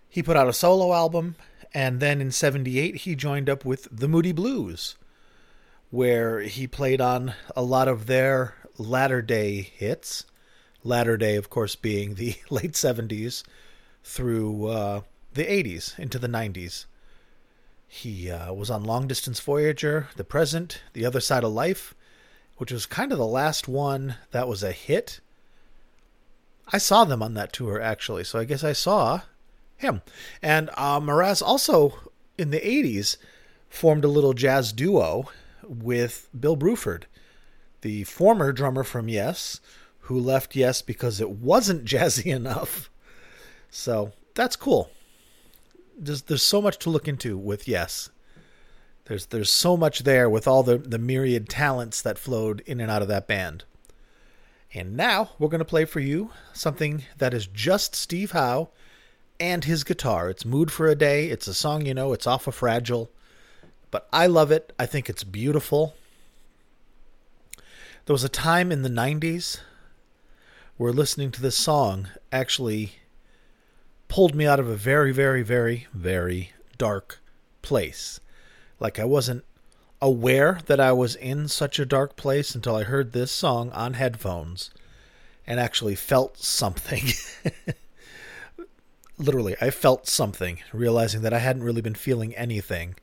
he 0.10 0.22
put 0.22 0.38
out 0.38 0.50
a 0.50 0.54
solo 0.54 0.94
album. 0.94 1.36
And 1.74 2.00
then 2.00 2.22
in 2.22 2.32
78, 2.32 2.98
he 2.98 3.16
joined 3.16 3.50
up 3.50 3.66
with 3.66 3.88
the 3.92 4.08
Moody 4.08 4.32
Blues, 4.32 4.96
where 5.90 6.42
he 6.42 6.68
played 6.68 7.02
on 7.02 7.34
a 7.56 7.64
lot 7.64 7.88
of 7.88 8.06
their 8.06 8.54
latter 8.78 9.24
day 9.24 9.62
hits. 9.62 10.26
Latter 10.84 11.18
day, 11.18 11.36
of 11.36 11.50
course, 11.50 11.76
being 11.76 12.16
the 12.16 12.36
late 12.50 12.74
70s 12.74 13.44
through 14.04 14.68
uh, 14.68 15.02
the 15.34 15.46
80s 15.46 15.98
into 15.98 16.20
the 16.20 16.28
90s. 16.28 16.86
He 17.96 18.32
uh, 18.32 18.52
was 18.52 18.72
on 18.72 18.84
Long 18.84 19.08
Distance 19.08 19.40
Voyager, 19.40 20.10
The 20.16 20.24
Present, 20.24 20.82
The 20.94 21.06
Other 21.06 21.20
Side 21.20 21.44
of 21.44 21.54
Life, 21.54 21.94
which 22.58 22.72
was 22.72 22.88
kind 22.88 23.12
of 23.12 23.20
the 23.20 23.26
last 23.26 23.68
one 23.68 24.16
that 24.32 24.48
was 24.48 24.64
a 24.64 24.72
hit. 24.72 25.20
I 26.70 26.80
saw 26.80 27.06
them 27.06 27.22
on 27.22 27.36
that 27.36 27.54
tour 27.54 27.80
actually, 27.80 28.24
so 28.24 28.40
I 28.40 28.46
guess 28.46 28.64
I 28.64 28.74
saw 28.74 29.22
him. 29.78 30.02
And 30.42 30.72
uh, 30.76 31.00
Moraz 31.00 31.44
also 31.44 31.94
in 32.36 32.50
the 32.50 32.60
80s 32.60 33.18
formed 33.70 34.04
a 34.04 34.10
little 34.10 34.34
jazz 34.34 34.74
duo 34.74 35.30
with 35.64 36.30
Bill 36.38 36.58
Bruford, 36.58 37.04
the 37.82 38.06
former 38.06 38.52
drummer 38.52 38.84
from 38.84 39.08
Yes, 39.08 39.62
who 40.00 40.20
left 40.20 40.56
Yes 40.56 40.82
because 40.82 41.22
it 41.22 41.30
wasn't 41.30 41.86
jazzy 41.86 42.36
enough. 42.36 42.90
So 43.70 44.14
that's 44.34 44.56
cool. 44.56 44.90
There's, 45.98 46.24
there's 46.24 46.44
so 46.44 46.62
much 46.62 46.78
to 46.80 46.90
look 46.90 47.08
into 47.08 47.38
with 47.38 47.68
Yes. 47.68 48.10
There's 49.06 49.26
there's 49.28 49.50
so 49.50 49.76
much 49.76 50.04
there 50.04 50.30
with 50.30 50.48
all 50.48 50.64
the, 50.64 50.78
the 50.78 50.98
myriad 50.98 51.50
talents 51.50 52.02
that 52.02 52.18
flowed 52.18 52.62
in 52.66 52.80
and 52.80 52.90
out 52.90 53.02
of 53.02 53.10
that 53.10 53.28
band. 53.28 53.66
And 54.74 54.96
now 54.96 55.32
we're 55.38 55.50
going 55.50 55.60
to 55.60 55.66
play 55.66 55.86
for 55.86 56.00
you 56.00 56.32
something 56.54 57.04
that 57.18 57.34
is 57.34 57.46
just 57.46 57.96
Steve 57.96 58.32
Howe 58.32 58.70
and 59.40 59.66
his 59.66 59.84
guitar. 59.84 60.30
It's 60.30 60.46
Mood 60.46 60.72
for 60.72 60.88
a 60.88 60.96
Day. 60.96 61.28
It's 61.28 61.48
a 61.48 61.54
song 61.54 61.86
you 61.86 61.94
know, 61.94 62.14
it's 62.14 62.26
off 62.26 62.48
of 62.48 62.56
Fragile. 62.56 63.12
But 63.92 64.08
I 64.12 64.26
love 64.26 64.52
it. 64.52 64.74
I 64.80 64.86
think 64.86 65.10
it's 65.10 65.24
beautiful. 65.24 65.96
There 68.06 68.14
was 68.14 68.24
a 68.24 68.30
time 68.30 68.72
in 68.72 68.82
the 68.82 68.90
90s 68.90 69.60
where 70.78 70.92
listening 70.92 71.32
to 71.32 71.42
this 71.42 71.56
song 71.56 72.08
actually 72.32 72.94
pulled 74.14 74.36
me 74.36 74.46
out 74.46 74.60
of 74.60 74.68
a 74.68 74.76
very, 74.76 75.12
very, 75.12 75.42
very, 75.42 75.88
very 75.92 76.52
dark 76.78 77.20
place. 77.64 78.20
Like 78.80 79.00
I 79.00 79.06
wasn't 79.06 79.44
aware 80.00 80.60
that 80.68 80.80
I 80.80 80.92
was 80.92 81.16
in 81.16 81.48
such 81.48 81.80
a 81.80 81.86
dark 81.86 82.16
place 82.16 82.54
until 82.54 82.76
I 82.76 82.84
heard 82.84 83.12
this 83.12 83.32
song 83.32 83.72
on 83.72 83.96
headphones 83.96 84.70
and 85.48 85.60
actually 85.60 85.96
felt 85.96 86.38
something. 86.38 87.08
Literally, 89.18 89.56
I 89.60 89.72
felt 89.72 90.06
something, 90.06 90.60
realizing 90.72 91.24
that 91.24 91.34
I 91.34 91.40
hadn't 91.40 91.64
really 91.64 91.82
been 91.82 91.96
feeling 91.96 92.36
anything. 92.36 92.94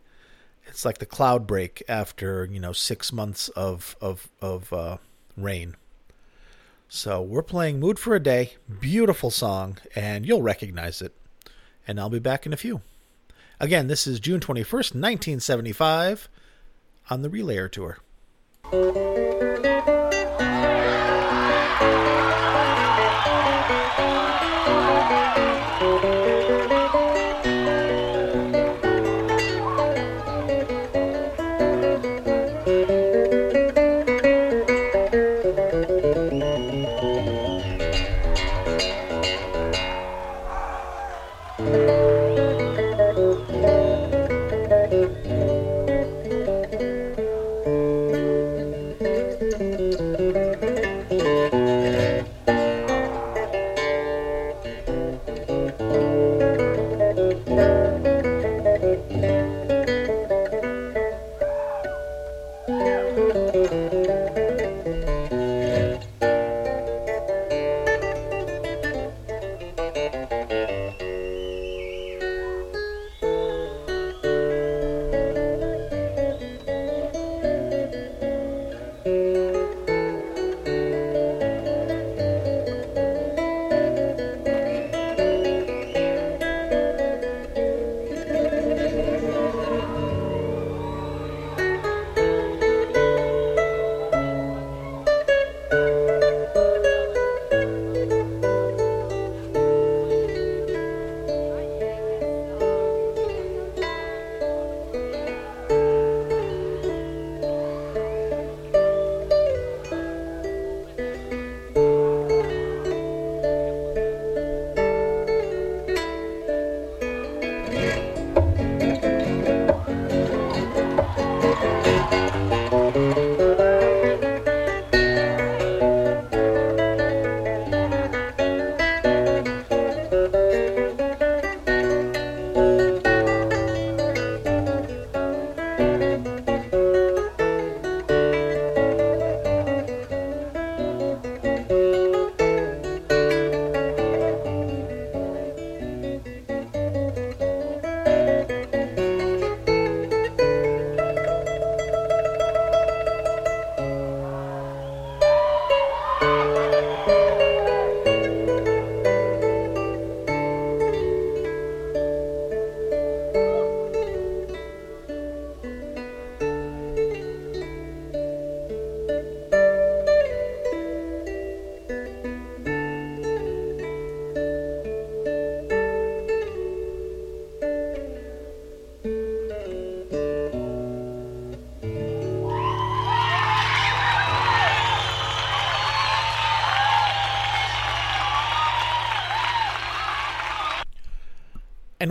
It's 0.69 0.85
like 0.85 0.99
the 0.99 1.07
cloud 1.07 1.45
break 1.45 1.83
after, 1.89 2.45
you 2.45 2.61
know, 2.61 2.73
six 2.73 3.13
months 3.13 3.49
of 3.49 3.97
of 4.01 4.29
of 4.41 4.73
uh, 4.73 4.99
rain. 5.37 5.75
So 6.93 7.23
we're 7.23 7.45
playing 7.45 7.79
Mood 7.79 8.01
for 8.01 8.17
a 8.17 8.21
Day, 8.21 8.55
beautiful 8.81 9.31
song, 9.31 9.79
and 9.95 10.27
you'll 10.27 10.43
recognize 10.43 11.01
it. 11.01 11.15
And 11.87 12.01
I'll 12.01 12.11
be 12.11 12.19
back 12.19 12.47
in 12.47 12.53
a 12.53 12.57
few. 12.57 12.81
Again, 13.61 13.87
this 13.87 14.09
is 14.09 14.19
June 14.19 14.41
21st, 14.41 14.97
1975, 14.97 16.29
on 17.09 17.23
the 17.23 17.31
Relayer 17.31 17.71
Tour. 17.71 17.99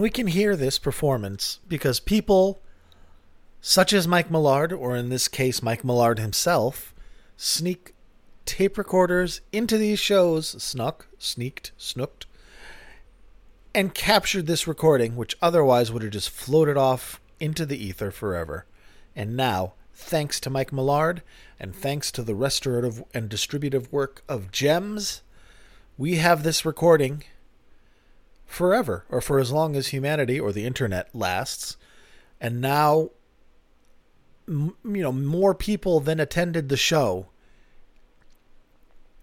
We 0.09 0.13
can 0.13 0.25
hear 0.25 0.55
this 0.55 0.79
performance 0.79 1.59
because 1.67 1.99
people 1.99 2.63
such 3.61 3.93
as 3.93 4.07
Mike 4.07 4.31
Millard, 4.31 4.73
or 4.73 4.95
in 4.95 5.09
this 5.09 5.27
case, 5.27 5.61
Mike 5.61 5.83
Millard 5.83 6.17
himself, 6.17 6.95
sneak 7.37 7.93
tape 8.43 8.79
recorders 8.79 9.41
into 9.51 9.77
these 9.77 9.99
shows, 9.99 10.47
snuck, 10.63 11.05
sneaked, 11.19 11.73
snooked, 11.77 12.25
and 13.75 13.93
captured 13.93 14.47
this 14.47 14.67
recording, 14.67 15.15
which 15.15 15.37
otherwise 15.43 15.91
would 15.91 16.01
have 16.01 16.13
just 16.13 16.31
floated 16.31 16.75
off 16.75 17.21
into 17.39 17.63
the 17.63 17.77
ether 17.77 18.09
forever. 18.09 18.65
And 19.15 19.37
now, 19.37 19.73
thanks 19.93 20.39
to 20.39 20.49
Mike 20.49 20.73
Millard 20.73 21.21
and 21.59 21.75
thanks 21.75 22.11
to 22.13 22.23
the 22.23 22.33
restorative 22.33 23.03
and 23.13 23.29
distributive 23.29 23.93
work 23.93 24.23
of 24.27 24.51
JEMS, 24.51 25.21
we 25.99 26.15
have 26.15 26.41
this 26.41 26.65
recording 26.65 27.25
forever, 28.49 29.05
or 29.09 29.21
for 29.21 29.39
as 29.39 29.51
long 29.51 29.75
as 29.75 29.89
humanity 29.89 30.39
or 30.39 30.51
the 30.51 30.65
internet 30.65 31.13
lasts. 31.13 31.77
And 32.41 32.59
now, 32.59 33.11
m- 34.47 34.75
you 34.83 35.03
know, 35.03 35.11
more 35.11 35.53
people 35.53 35.99
than 35.99 36.19
attended 36.19 36.67
the 36.67 36.75
show 36.75 37.27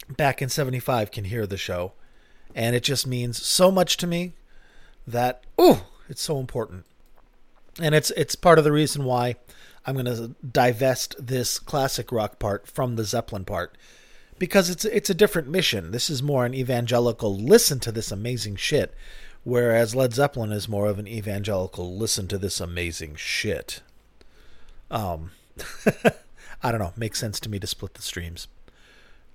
back 0.08 0.40
in 0.40 0.48
75 0.48 1.10
can 1.10 1.24
hear 1.24 1.44
the 1.44 1.56
show. 1.56 1.92
And 2.54 2.76
it 2.76 2.84
just 2.84 3.06
means 3.06 3.44
so 3.44 3.70
much 3.72 3.96
to 3.98 4.06
me 4.06 4.34
that, 5.06 5.42
oh, 5.58 5.88
it's 6.08 6.22
so 6.22 6.38
important. 6.38 6.86
And 7.80 7.94
it's 7.94 8.10
it's 8.12 8.36
part 8.36 8.58
of 8.58 8.64
the 8.64 8.72
reason 8.72 9.04
why 9.04 9.34
I'm 9.84 9.94
going 9.94 10.06
to 10.06 10.34
divest 10.50 11.16
this 11.18 11.58
classic 11.58 12.10
rock 12.12 12.38
part 12.38 12.66
from 12.66 12.96
the 12.96 13.04
Zeppelin 13.04 13.44
part 13.44 13.76
because 14.38 14.70
it's 14.70 14.84
it's 14.84 15.10
a 15.10 15.14
different 15.14 15.48
mission. 15.48 15.90
This 15.90 16.10
is 16.10 16.22
more 16.22 16.44
an 16.44 16.54
evangelical 16.54 17.36
listen 17.36 17.80
to 17.80 17.92
this 17.92 18.10
amazing 18.10 18.56
shit, 18.56 18.94
whereas 19.44 19.94
Led 19.94 20.14
Zeppelin 20.14 20.52
is 20.52 20.68
more 20.68 20.86
of 20.86 20.98
an 20.98 21.08
evangelical 21.08 21.96
listen 21.96 22.28
to 22.28 22.38
this 22.38 22.60
amazing 22.60 23.16
shit. 23.16 23.80
Um, 24.90 25.32
I 26.62 26.70
don't 26.70 26.80
know. 26.80 26.92
Makes 26.96 27.20
sense 27.20 27.40
to 27.40 27.48
me 27.48 27.58
to 27.58 27.66
split 27.66 27.94
the 27.94 28.02
streams. 28.02 28.48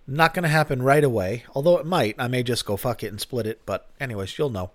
Not 0.07 0.33
going 0.33 0.43
to 0.43 0.49
happen 0.49 0.81
right 0.81 1.03
away, 1.03 1.45
although 1.53 1.77
it 1.77 1.85
might. 1.85 2.15
I 2.17 2.27
may 2.27 2.43
just 2.43 2.65
go 2.65 2.75
fuck 2.75 3.03
it 3.03 3.07
and 3.07 3.21
split 3.21 3.45
it, 3.45 3.61
but 3.65 3.87
anyways, 3.99 4.37
you'll 4.37 4.49
know. 4.49 4.71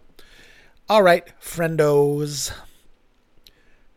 All 0.88 1.02
right, 1.02 1.26
friendos. 1.40 2.52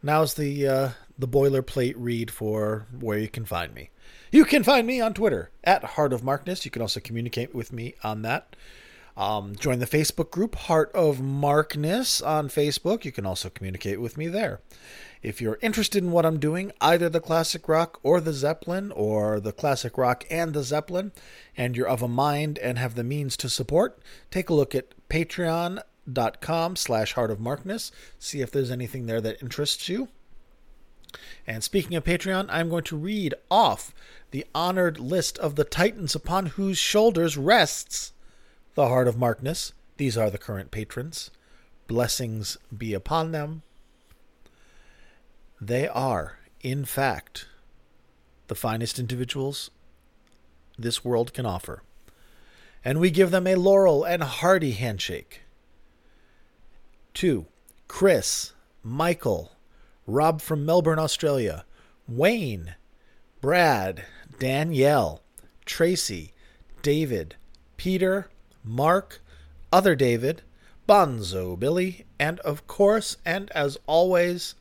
Now's 0.01 0.33
the 0.33 0.67
uh, 0.67 0.89
the 1.17 1.27
boilerplate 1.27 1.93
read 1.97 2.31
for 2.31 2.87
where 2.99 3.17
you 3.17 3.27
can 3.27 3.45
find 3.45 3.73
me. 3.75 3.89
You 4.31 4.45
can 4.45 4.63
find 4.63 4.85
me 4.85 5.01
on 5.01 5.15
Twitter 5.15 5.49
at 5.63 5.83
Heart 5.83 6.13
of 6.13 6.23
Markness. 6.23 6.63
You 6.63 6.69
can 6.71 6.83
also 6.83 6.99
communicate 6.99 7.55
with 7.55 7.73
me 7.73 7.95
on 8.03 8.21
that. 8.21 8.55
Um, 9.17 9.55
join 9.55 9.79
the 9.79 9.87
Facebook 9.87 10.29
group 10.29 10.55
Heart 10.55 10.91
of 10.93 11.19
Markness 11.19 12.21
on 12.21 12.47
Facebook. 12.47 13.03
You 13.03 13.11
can 13.11 13.25
also 13.25 13.49
communicate 13.49 13.99
with 13.99 14.17
me 14.17 14.27
there. 14.27 14.61
If 15.23 15.41
you're 15.41 15.57
interested 15.61 16.03
in 16.03 16.11
what 16.11 16.25
I'm 16.25 16.39
doing, 16.39 16.71
either 16.79 17.09
the 17.09 17.19
classic 17.19 17.67
rock 17.67 17.99
or 18.03 18.21
the 18.21 18.31
Zeppelin, 18.31 18.91
or 18.91 19.39
the 19.39 19.51
classic 19.51 19.97
rock 19.97 20.23
and 20.29 20.53
the 20.53 20.63
Zeppelin, 20.63 21.11
and 21.57 21.75
you're 21.75 21.89
of 21.89 22.03
a 22.03 22.07
mind 22.07 22.59
and 22.59 22.77
have 22.77 22.95
the 22.95 23.03
means 23.03 23.35
to 23.37 23.49
support, 23.49 23.99
take 24.31 24.49
a 24.49 24.53
look 24.53 24.75
at 24.75 24.93
patreon.com 25.09 26.75
slash 26.75 27.13
heart 27.13 27.31
of 27.31 27.39
markness. 27.39 27.91
See 28.19 28.41
if 28.41 28.51
there's 28.51 28.71
anything 28.71 29.07
there 29.07 29.21
that 29.21 29.41
interests 29.41 29.89
you. 29.89 30.07
And 31.47 31.63
speaking 31.63 31.95
of 31.95 32.03
Patreon, 32.03 32.47
I'm 32.49 32.69
going 32.69 32.83
to 32.85 32.97
read 32.97 33.33
off 33.49 33.93
the 34.31 34.45
honored 34.53 34.99
list 34.99 35.37
of 35.39 35.55
the 35.55 35.63
titans 35.63 36.15
upon 36.15 36.47
whose 36.47 36.77
shoulders 36.77 37.37
rests 37.37 38.13
the 38.75 38.87
heart 38.87 39.07
of 39.07 39.17
Markness. 39.17 39.73
These 39.97 40.17
are 40.17 40.29
the 40.29 40.37
current 40.37 40.71
patrons. 40.71 41.31
Blessings 41.87 42.57
be 42.75 42.93
upon 42.93 43.31
them. 43.31 43.63
They 45.59 45.87
are, 45.87 46.39
in 46.61 46.85
fact, 46.85 47.47
the 48.47 48.55
finest 48.55 48.99
individuals 48.99 49.71
this 50.77 51.03
world 51.03 51.33
can 51.33 51.45
offer. 51.45 51.83
And 52.85 52.99
we 52.99 53.11
give 53.11 53.31
them 53.31 53.45
a 53.45 53.55
laurel 53.55 54.03
and 54.03 54.23
hearty 54.23 54.71
handshake. 54.71 55.41
Two, 57.13 57.47
Chris, 57.87 58.53
Michael, 58.83 59.51
Rob 60.09 60.41
from 60.41 60.65
Melbourne, 60.65 60.97
Australia, 60.97 61.65
Wayne, 62.07 62.75
Brad, 63.41 64.05
Danielle, 64.39 65.21
Tracy, 65.65 66.33
David, 66.81 67.35
Peter, 67.77 68.27
Mark, 68.63 69.21
Other 69.71 69.95
David, 69.95 70.41
Bonzo 70.87 71.57
Billy, 71.57 72.05
and 72.19 72.39
of 72.39 72.65
course, 72.65 73.17
and 73.23 73.51
as 73.51 73.77
always, 73.85 74.55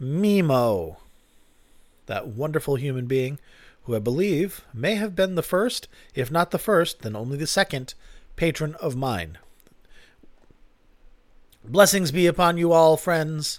Mimo, 0.00 0.96
that 2.06 2.28
wonderful 2.28 2.76
human 2.76 3.06
being 3.06 3.40
who 3.82 3.96
I 3.96 3.98
believe 3.98 4.64
may 4.72 4.94
have 4.94 5.16
been 5.16 5.34
the 5.34 5.42
first, 5.42 5.88
if 6.14 6.30
not 6.30 6.52
the 6.52 6.58
first, 6.58 7.00
then 7.02 7.16
only 7.16 7.36
the 7.36 7.48
second 7.48 7.94
patron 8.36 8.76
of 8.76 8.94
mine. 8.94 9.38
Blessings 11.64 12.12
be 12.12 12.28
upon 12.28 12.56
you 12.58 12.72
all, 12.72 12.96
friends, 12.96 13.58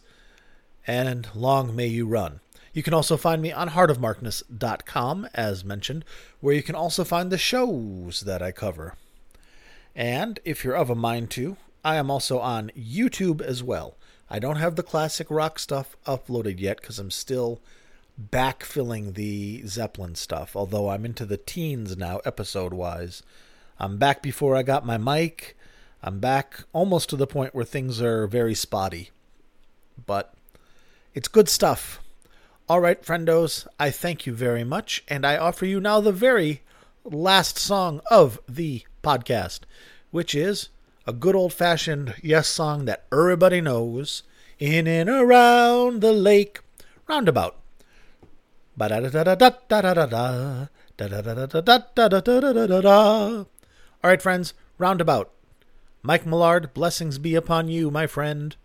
and 0.89 1.27
long 1.35 1.75
may 1.75 1.85
you 1.85 2.07
run. 2.07 2.39
You 2.73 2.81
can 2.81 2.95
also 2.95 3.15
find 3.15 3.43
me 3.43 3.51
on 3.51 3.69
heartofmarkness.com, 3.69 5.29
as 5.35 5.63
mentioned, 5.63 6.03
where 6.39 6.55
you 6.55 6.63
can 6.63 6.73
also 6.73 7.03
find 7.03 7.31
the 7.31 7.37
shows 7.37 8.21
that 8.21 8.41
I 8.41 8.51
cover. 8.51 8.95
And 9.95 10.39
if 10.43 10.63
you're 10.63 10.75
of 10.75 10.89
a 10.89 10.95
mind 10.95 11.29
to, 11.31 11.57
I 11.85 11.97
am 11.97 12.09
also 12.09 12.39
on 12.39 12.71
YouTube 12.75 13.39
as 13.39 13.61
well. 13.61 13.97
I 14.31 14.39
don't 14.39 14.55
have 14.55 14.75
the 14.75 14.83
classic 14.83 15.27
rock 15.29 15.59
stuff 15.59 15.95
uploaded 16.07 16.59
yet 16.59 16.81
because 16.81 16.97
I'm 16.97 17.11
still 17.11 17.61
backfilling 18.19 19.13
the 19.13 19.61
Zeppelin 19.67 20.15
stuff, 20.15 20.55
although 20.55 20.89
I'm 20.89 21.05
into 21.05 21.25
the 21.27 21.37
teens 21.37 21.97
now, 21.97 22.19
episode 22.25 22.73
wise. 22.73 23.21
I'm 23.79 23.97
back 23.97 24.23
before 24.23 24.55
I 24.55 24.63
got 24.63 24.87
my 24.87 24.97
mic. 24.97 25.55
I'm 26.01 26.19
back 26.19 26.63
almost 26.73 27.09
to 27.09 27.15
the 27.15 27.27
point 27.27 27.53
where 27.53 27.63
things 27.63 28.01
are 28.01 28.25
very 28.25 28.55
spotty. 28.55 29.11
But 30.07 30.33
it's 31.13 31.27
good 31.27 31.49
stuff. 31.49 31.99
All 32.67 32.79
right, 32.79 33.01
friendos, 33.03 33.67
I 33.79 33.89
thank 33.89 34.25
you 34.25 34.33
very 34.33 34.63
much, 34.63 35.03
and 35.07 35.25
I 35.25 35.37
offer 35.37 35.65
you 35.65 35.79
now 35.79 35.99
the 35.99 36.11
very 36.11 36.61
last 37.03 37.57
song 37.57 38.01
of 38.11 38.39
the 38.47 38.83
podcast, 39.03 39.61
which 40.11 40.35
is 40.35 40.69
a 41.07 41.13
good 41.13 41.35
old 41.35 41.53
fashioned 41.53 42.13
yes 42.21 42.47
song 42.47 42.85
that 42.85 43.05
everybody 43.11 43.61
knows 43.61 44.23
in 44.59 44.85
and 44.87 45.09
around 45.09 46.01
the 46.01 46.13
lake 46.13 46.59
roundabout. 47.07 47.55
All 48.79 48.89
right, 54.03 54.21
friends, 54.21 54.53
roundabout. 54.77 55.31
Mike 56.01 56.25
Millard, 56.25 56.73
blessings 56.73 57.17
be 57.17 57.35
upon 57.35 57.67
you, 57.67 57.89
my 57.91 58.07
friend. 58.07 58.55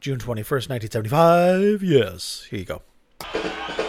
June 0.00 0.18
21st, 0.18 0.68
1975. 0.70 1.82
Yes, 1.82 2.46
here 2.48 2.58
you 2.60 2.64
go. 2.64 3.79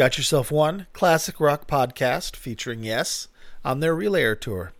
got 0.00 0.16
yourself 0.16 0.50
one 0.50 0.86
classic 0.94 1.38
rock 1.38 1.68
podcast 1.68 2.34
featuring 2.34 2.82
Yes 2.82 3.28
on 3.62 3.80
their 3.80 3.94
Relayer 3.94 4.34
tour. 4.34 4.72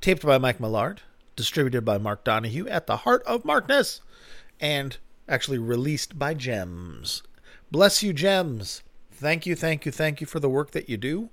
Taped 0.00 0.24
by 0.24 0.38
Mike 0.38 0.60
Millard, 0.60 1.02
distributed 1.34 1.84
by 1.84 1.98
Mark 1.98 2.22
Donahue 2.22 2.68
at 2.68 2.86
the 2.86 2.98
Heart 2.98 3.24
of 3.24 3.44
Markness, 3.44 4.00
and 4.60 4.96
actually 5.28 5.58
released 5.58 6.20
by 6.20 6.34
JEMS. 6.34 7.22
Bless 7.72 8.04
you, 8.04 8.12
JEMS. 8.12 8.82
Thank 9.10 9.44
you, 9.44 9.56
thank 9.56 9.84
you, 9.84 9.90
thank 9.90 10.20
you 10.20 10.26
for 10.28 10.38
the 10.38 10.48
work 10.48 10.70
that 10.70 10.88
you 10.88 10.96
do. 10.96 11.30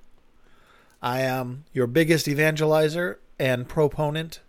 I 1.00 1.22
am 1.22 1.66
your 1.74 1.86
biggest 1.86 2.26
evangelizer 2.26 3.18
and 3.38 3.70
proponent. 3.70 4.40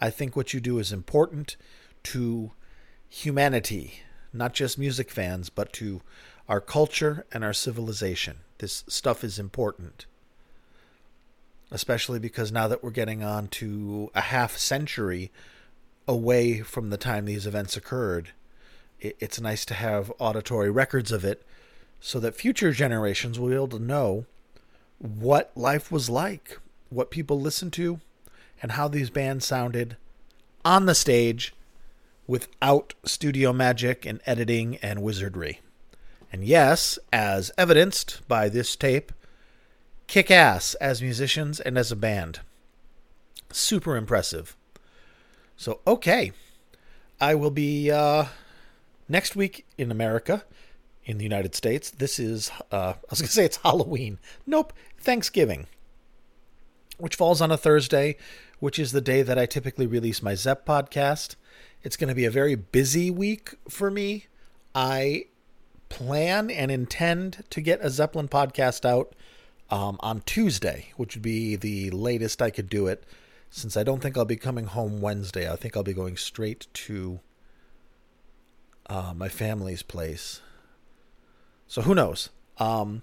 I 0.00 0.10
think 0.10 0.34
what 0.34 0.52
you 0.52 0.58
do 0.58 0.80
is 0.80 0.90
important 0.90 1.56
to 2.02 2.50
humanity, 3.08 4.00
not 4.32 4.52
just 4.52 4.78
music 4.78 5.12
fans, 5.12 5.48
but 5.48 5.72
to 5.74 6.02
our 6.50 6.60
culture 6.60 7.24
and 7.30 7.44
our 7.44 7.52
civilization. 7.52 8.38
This 8.58 8.82
stuff 8.88 9.22
is 9.22 9.38
important. 9.38 10.06
Especially 11.70 12.18
because 12.18 12.50
now 12.50 12.66
that 12.66 12.82
we're 12.82 12.90
getting 12.90 13.22
on 13.22 13.46
to 13.46 14.10
a 14.16 14.20
half 14.20 14.56
century 14.56 15.30
away 16.08 16.60
from 16.60 16.90
the 16.90 16.96
time 16.96 17.24
these 17.24 17.46
events 17.46 17.76
occurred, 17.76 18.30
it's 18.98 19.40
nice 19.40 19.64
to 19.64 19.74
have 19.74 20.12
auditory 20.18 20.68
records 20.72 21.12
of 21.12 21.24
it 21.24 21.46
so 22.00 22.18
that 22.18 22.34
future 22.34 22.72
generations 22.72 23.38
will 23.38 23.50
be 23.50 23.54
able 23.54 23.68
to 23.68 23.78
know 23.78 24.26
what 24.98 25.52
life 25.54 25.92
was 25.92 26.10
like, 26.10 26.58
what 26.88 27.12
people 27.12 27.40
listened 27.40 27.72
to, 27.74 28.00
and 28.60 28.72
how 28.72 28.88
these 28.88 29.08
bands 29.08 29.46
sounded 29.46 29.96
on 30.64 30.86
the 30.86 30.96
stage 30.96 31.54
without 32.26 32.94
studio 33.04 33.52
magic 33.52 34.04
and 34.04 34.20
editing 34.26 34.78
and 34.78 35.00
wizardry. 35.00 35.60
And 36.32 36.44
yes, 36.44 36.98
as 37.12 37.50
evidenced 37.58 38.26
by 38.28 38.48
this 38.48 38.76
tape, 38.76 39.12
kick 40.06 40.30
ass 40.30 40.74
as 40.74 41.02
musicians 41.02 41.60
and 41.60 41.76
as 41.76 41.90
a 41.90 41.96
band. 41.96 42.40
Super 43.50 43.96
impressive. 43.96 44.56
So, 45.56 45.80
okay. 45.86 46.32
I 47.20 47.34
will 47.34 47.50
be 47.50 47.90
uh, 47.90 48.26
next 49.08 49.36
week 49.36 49.66
in 49.76 49.90
America, 49.90 50.44
in 51.04 51.18
the 51.18 51.24
United 51.24 51.54
States. 51.54 51.90
This 51.90 52.18
is, 52.18 52.50
uh, 52.72 52.94
I 52.94 53.10
was 53.10 53.20
going 53.20 53.26
to 53.28 53.32
say 53.32 53.44
it's 53.44 53.58
Halloween. 53.58 54.18
Nope, 54.46 54.72
Thanksgiving, 54.98 55.66
which 56.96 57.16
falls 57.16 57.42
on 57.42 57.50
a 57.50 57.58
Thursday, 57.58 58.16
which 58.58 58.78
is 58.78 58.92
the 58.92 59.00
day 59.00 59.22
that 59.22 59.38
I 59.38 59.46
typically 59.46 59.86
release 59.86 60.22
my 60.22 60.34
Zepp 60.34 60.64
podcast. 60.64 61.34
It's 61.82 61.96
going 61.96 62.08
to 62.08 62.14
be 62.14 62.24
a 62.24 62.30
very 62.30 62.54
busy 62.54 63.10
week 63.10 63.54
for 63.68 63.90
me. 63.90 64.26
I 64.74 65.24
plan 65.90 66.50
and 66.50 66.70
intend 66.70 67.44
to 67.50 67.60
get 67.60 67.84
a 67.84 67.90
Zeppelin 67.90 68.28
podcast 68.28 68.86
out 68.86 69.14
um, 69.68 69.98
on 70.00 70.22
Tuesday, 70.24 70.92
which 70.96 71.14
would 71.14 71.22
be 71.22 71.56
the 71.56 71.90
latest 71.90 72.40
I 72.40 72.48
could 72.48 72.70
do 72.70 72.86
it, 72.86 73.04
since 73.50 73.76
I 73.76 73.82
don't 73.82 74.00
think 74.00 74.16
I'll 74.16 74.24
be 74.24 74.36
coming 74.36 74.64
home 74.64 75.02
Wednesday. 75.02 75.50
I 75.50 75.56
think 75.56 75.76
I'll 75.76 75.82
be 75.82 75.92
going 75.92 76.16
straight 76.16 76.66
to 76.72 77.20
uh, 78.86 79.12
my 79.14 79.28
family's 79.28 79.82
place. 79.82 80.40
So 81.66 81.82
who 81.82 81.94
knows? 81.94 82.30
Um, 82.58 83.02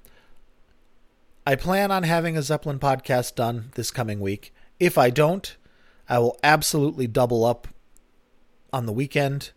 I 1.46 1.56
plan 1.56 1.92
on 1.92 2.04
having 2.04 2.36
a 2.36 2.42
Zeppelin 2.42 2.80
podcast 2.80 3.36
done 3.36 3.72
this 3.76 3.92
coming 3.92 4.20
week. 4.20 4.54
If 4.80 4.98
I 4.98 5.10
don't, 5.10 5.56
I 6.10 6.20
will 6.20 6.38
absolutely 6.44 7.08
double 7.08 7.46
up 7.46 7.68
on 8.74 8.86
the 8.86 8.92
weekend 8.92 9.52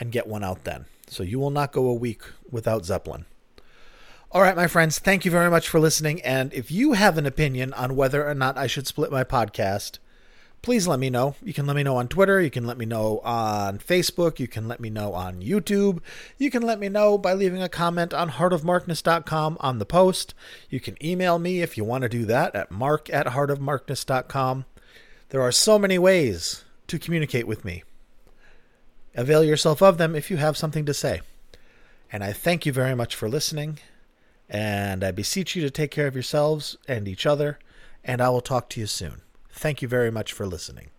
and 0.00 0.10
get 0.10 0.26
one 0.26 0.42
out 0.42 0.64
then. 0.64 0.86
So 1.06 1.22
you 1.22 1.38
will 1.38 1.50
not 1.50 1.72
go 1.72 1.86
a 1.86 1.94
week 1.94 2.22
without 2.50 2.84
Zeppelin. 2.84 3.26
All 4.30 4.42
right, 4.42 4.56
my 4.56 4.66
friends, 4.66 4.98
thank 4.98 5.24
you 5.24 5.30
very 5.30 5.50
much 5.50 5.68
for 5.68 5.80
listening. 5.80 6.20
And 6.20 6.52
if 6.52 6.70
you 6.70 6.92
have 6.92 7.16
an 7.16 7.24
opinion 7.24 7.72
on 7.72 7.96
whether 7.96 8.28
or 8.28 8.34
not 8.34 8.58
I 8.58 8.66
should 8.66 8.86
split 8.86 9.10
my 9.10 9.24
podcast, 9.24 9.98
please 10.60 10.86
let 10.86 10.98
me 10.98 11.08
know. 11.08 11.34
You 11.42 11.54
can 11.54 11.66
let 11.66 11.76
me 11.76 11.82
know 11.82 11.96
on 11.96 12.08
Twitter. 12.08 12.38
You 12.40 12.50
can 12.50 12.66
let 12.66 12.76
me 12.76 12.84
know 12.84 13.20
on 13.20 13.78
Facebook. 13.78 14.38
You 14.38 14.46
can 14.46 14.68
let 14.68 14.80
me 14.80 14.90
know 14.90 15.14
on 15.14 15.40
YouTube. 15.40 16.00
You 16.36 16.50
can 16.50 16.62
let 16.62 16.78
me 16.78 16.90
know 16.90 17.16
by 17.16 17.32
leaving 17.32 17.62
a 17.62 17.70
comment 17.70 18.12
on 18.12 18.32
heartofmarkness.com 18.32 19.56
on 19.60 19.78
the 19.78 19.86
post. 19.86 20.34
You 20.68 20.78
can 20.78 21.02
email 21.02 21.38
me 21.38 21.62
if 21.62 21.78
you 21.78 21.84
want 21.84 22.02
to 22.02 22.08
do 22.10 22.26
that 22.26 22.54
at 22.54 22.70
mark 22.70 23.08
at 23.10 23.28
heartofmarkness.com. 23.28 24.66
There 25.30 25.42
are 25.42 25.52
so 25.52 25.78
many 25.78 25.98
ways 25.98 26.64
to 26.88 26.98
communicate 26.98 27.46
with 27.46 27.64
me. 27.64 27.82
Avail 29.14 29.42
yourself 29.42 29.82
of 29.82 29.96
them 29.96 30.14
if 30.14 30.30
you 30.30 30.36
have 30.36 30.56
something 30.56 30.84
to 30.84 30.92
say. 30.92 31.22
And 32.10 32.24
I 32.24 32.32
thank 32.32 32.64
you 32.66 32.72
very 32.72 32.94
much 32.94 33.14
for 33.14 33.28
listening. 33.28 33.78
And 34.48 35.04
I 35.04 35.10
beseech 35.10 35.54
you 35.54 35.62
to 35.62 35.70
take 35.70 35.90
care 35.90 36.06
of 36.06 36.14
yourselves 36.14 36.76
and 36.86 37.06
each 37.06 37.26
other. 37.26 37.58
And 38.02 38.20
I 38.22 38.30
will 38.30 38.40
talk 38.40 38.68
to 38.70 38.80
you 38.80 38.86
soon. 38.86 39.22
Thank 39.50 39.82
you 39.82 39.88
very 39.88 40.10
much 40.10 40.32
for 40.32 40.46
listening. 40.46 40.90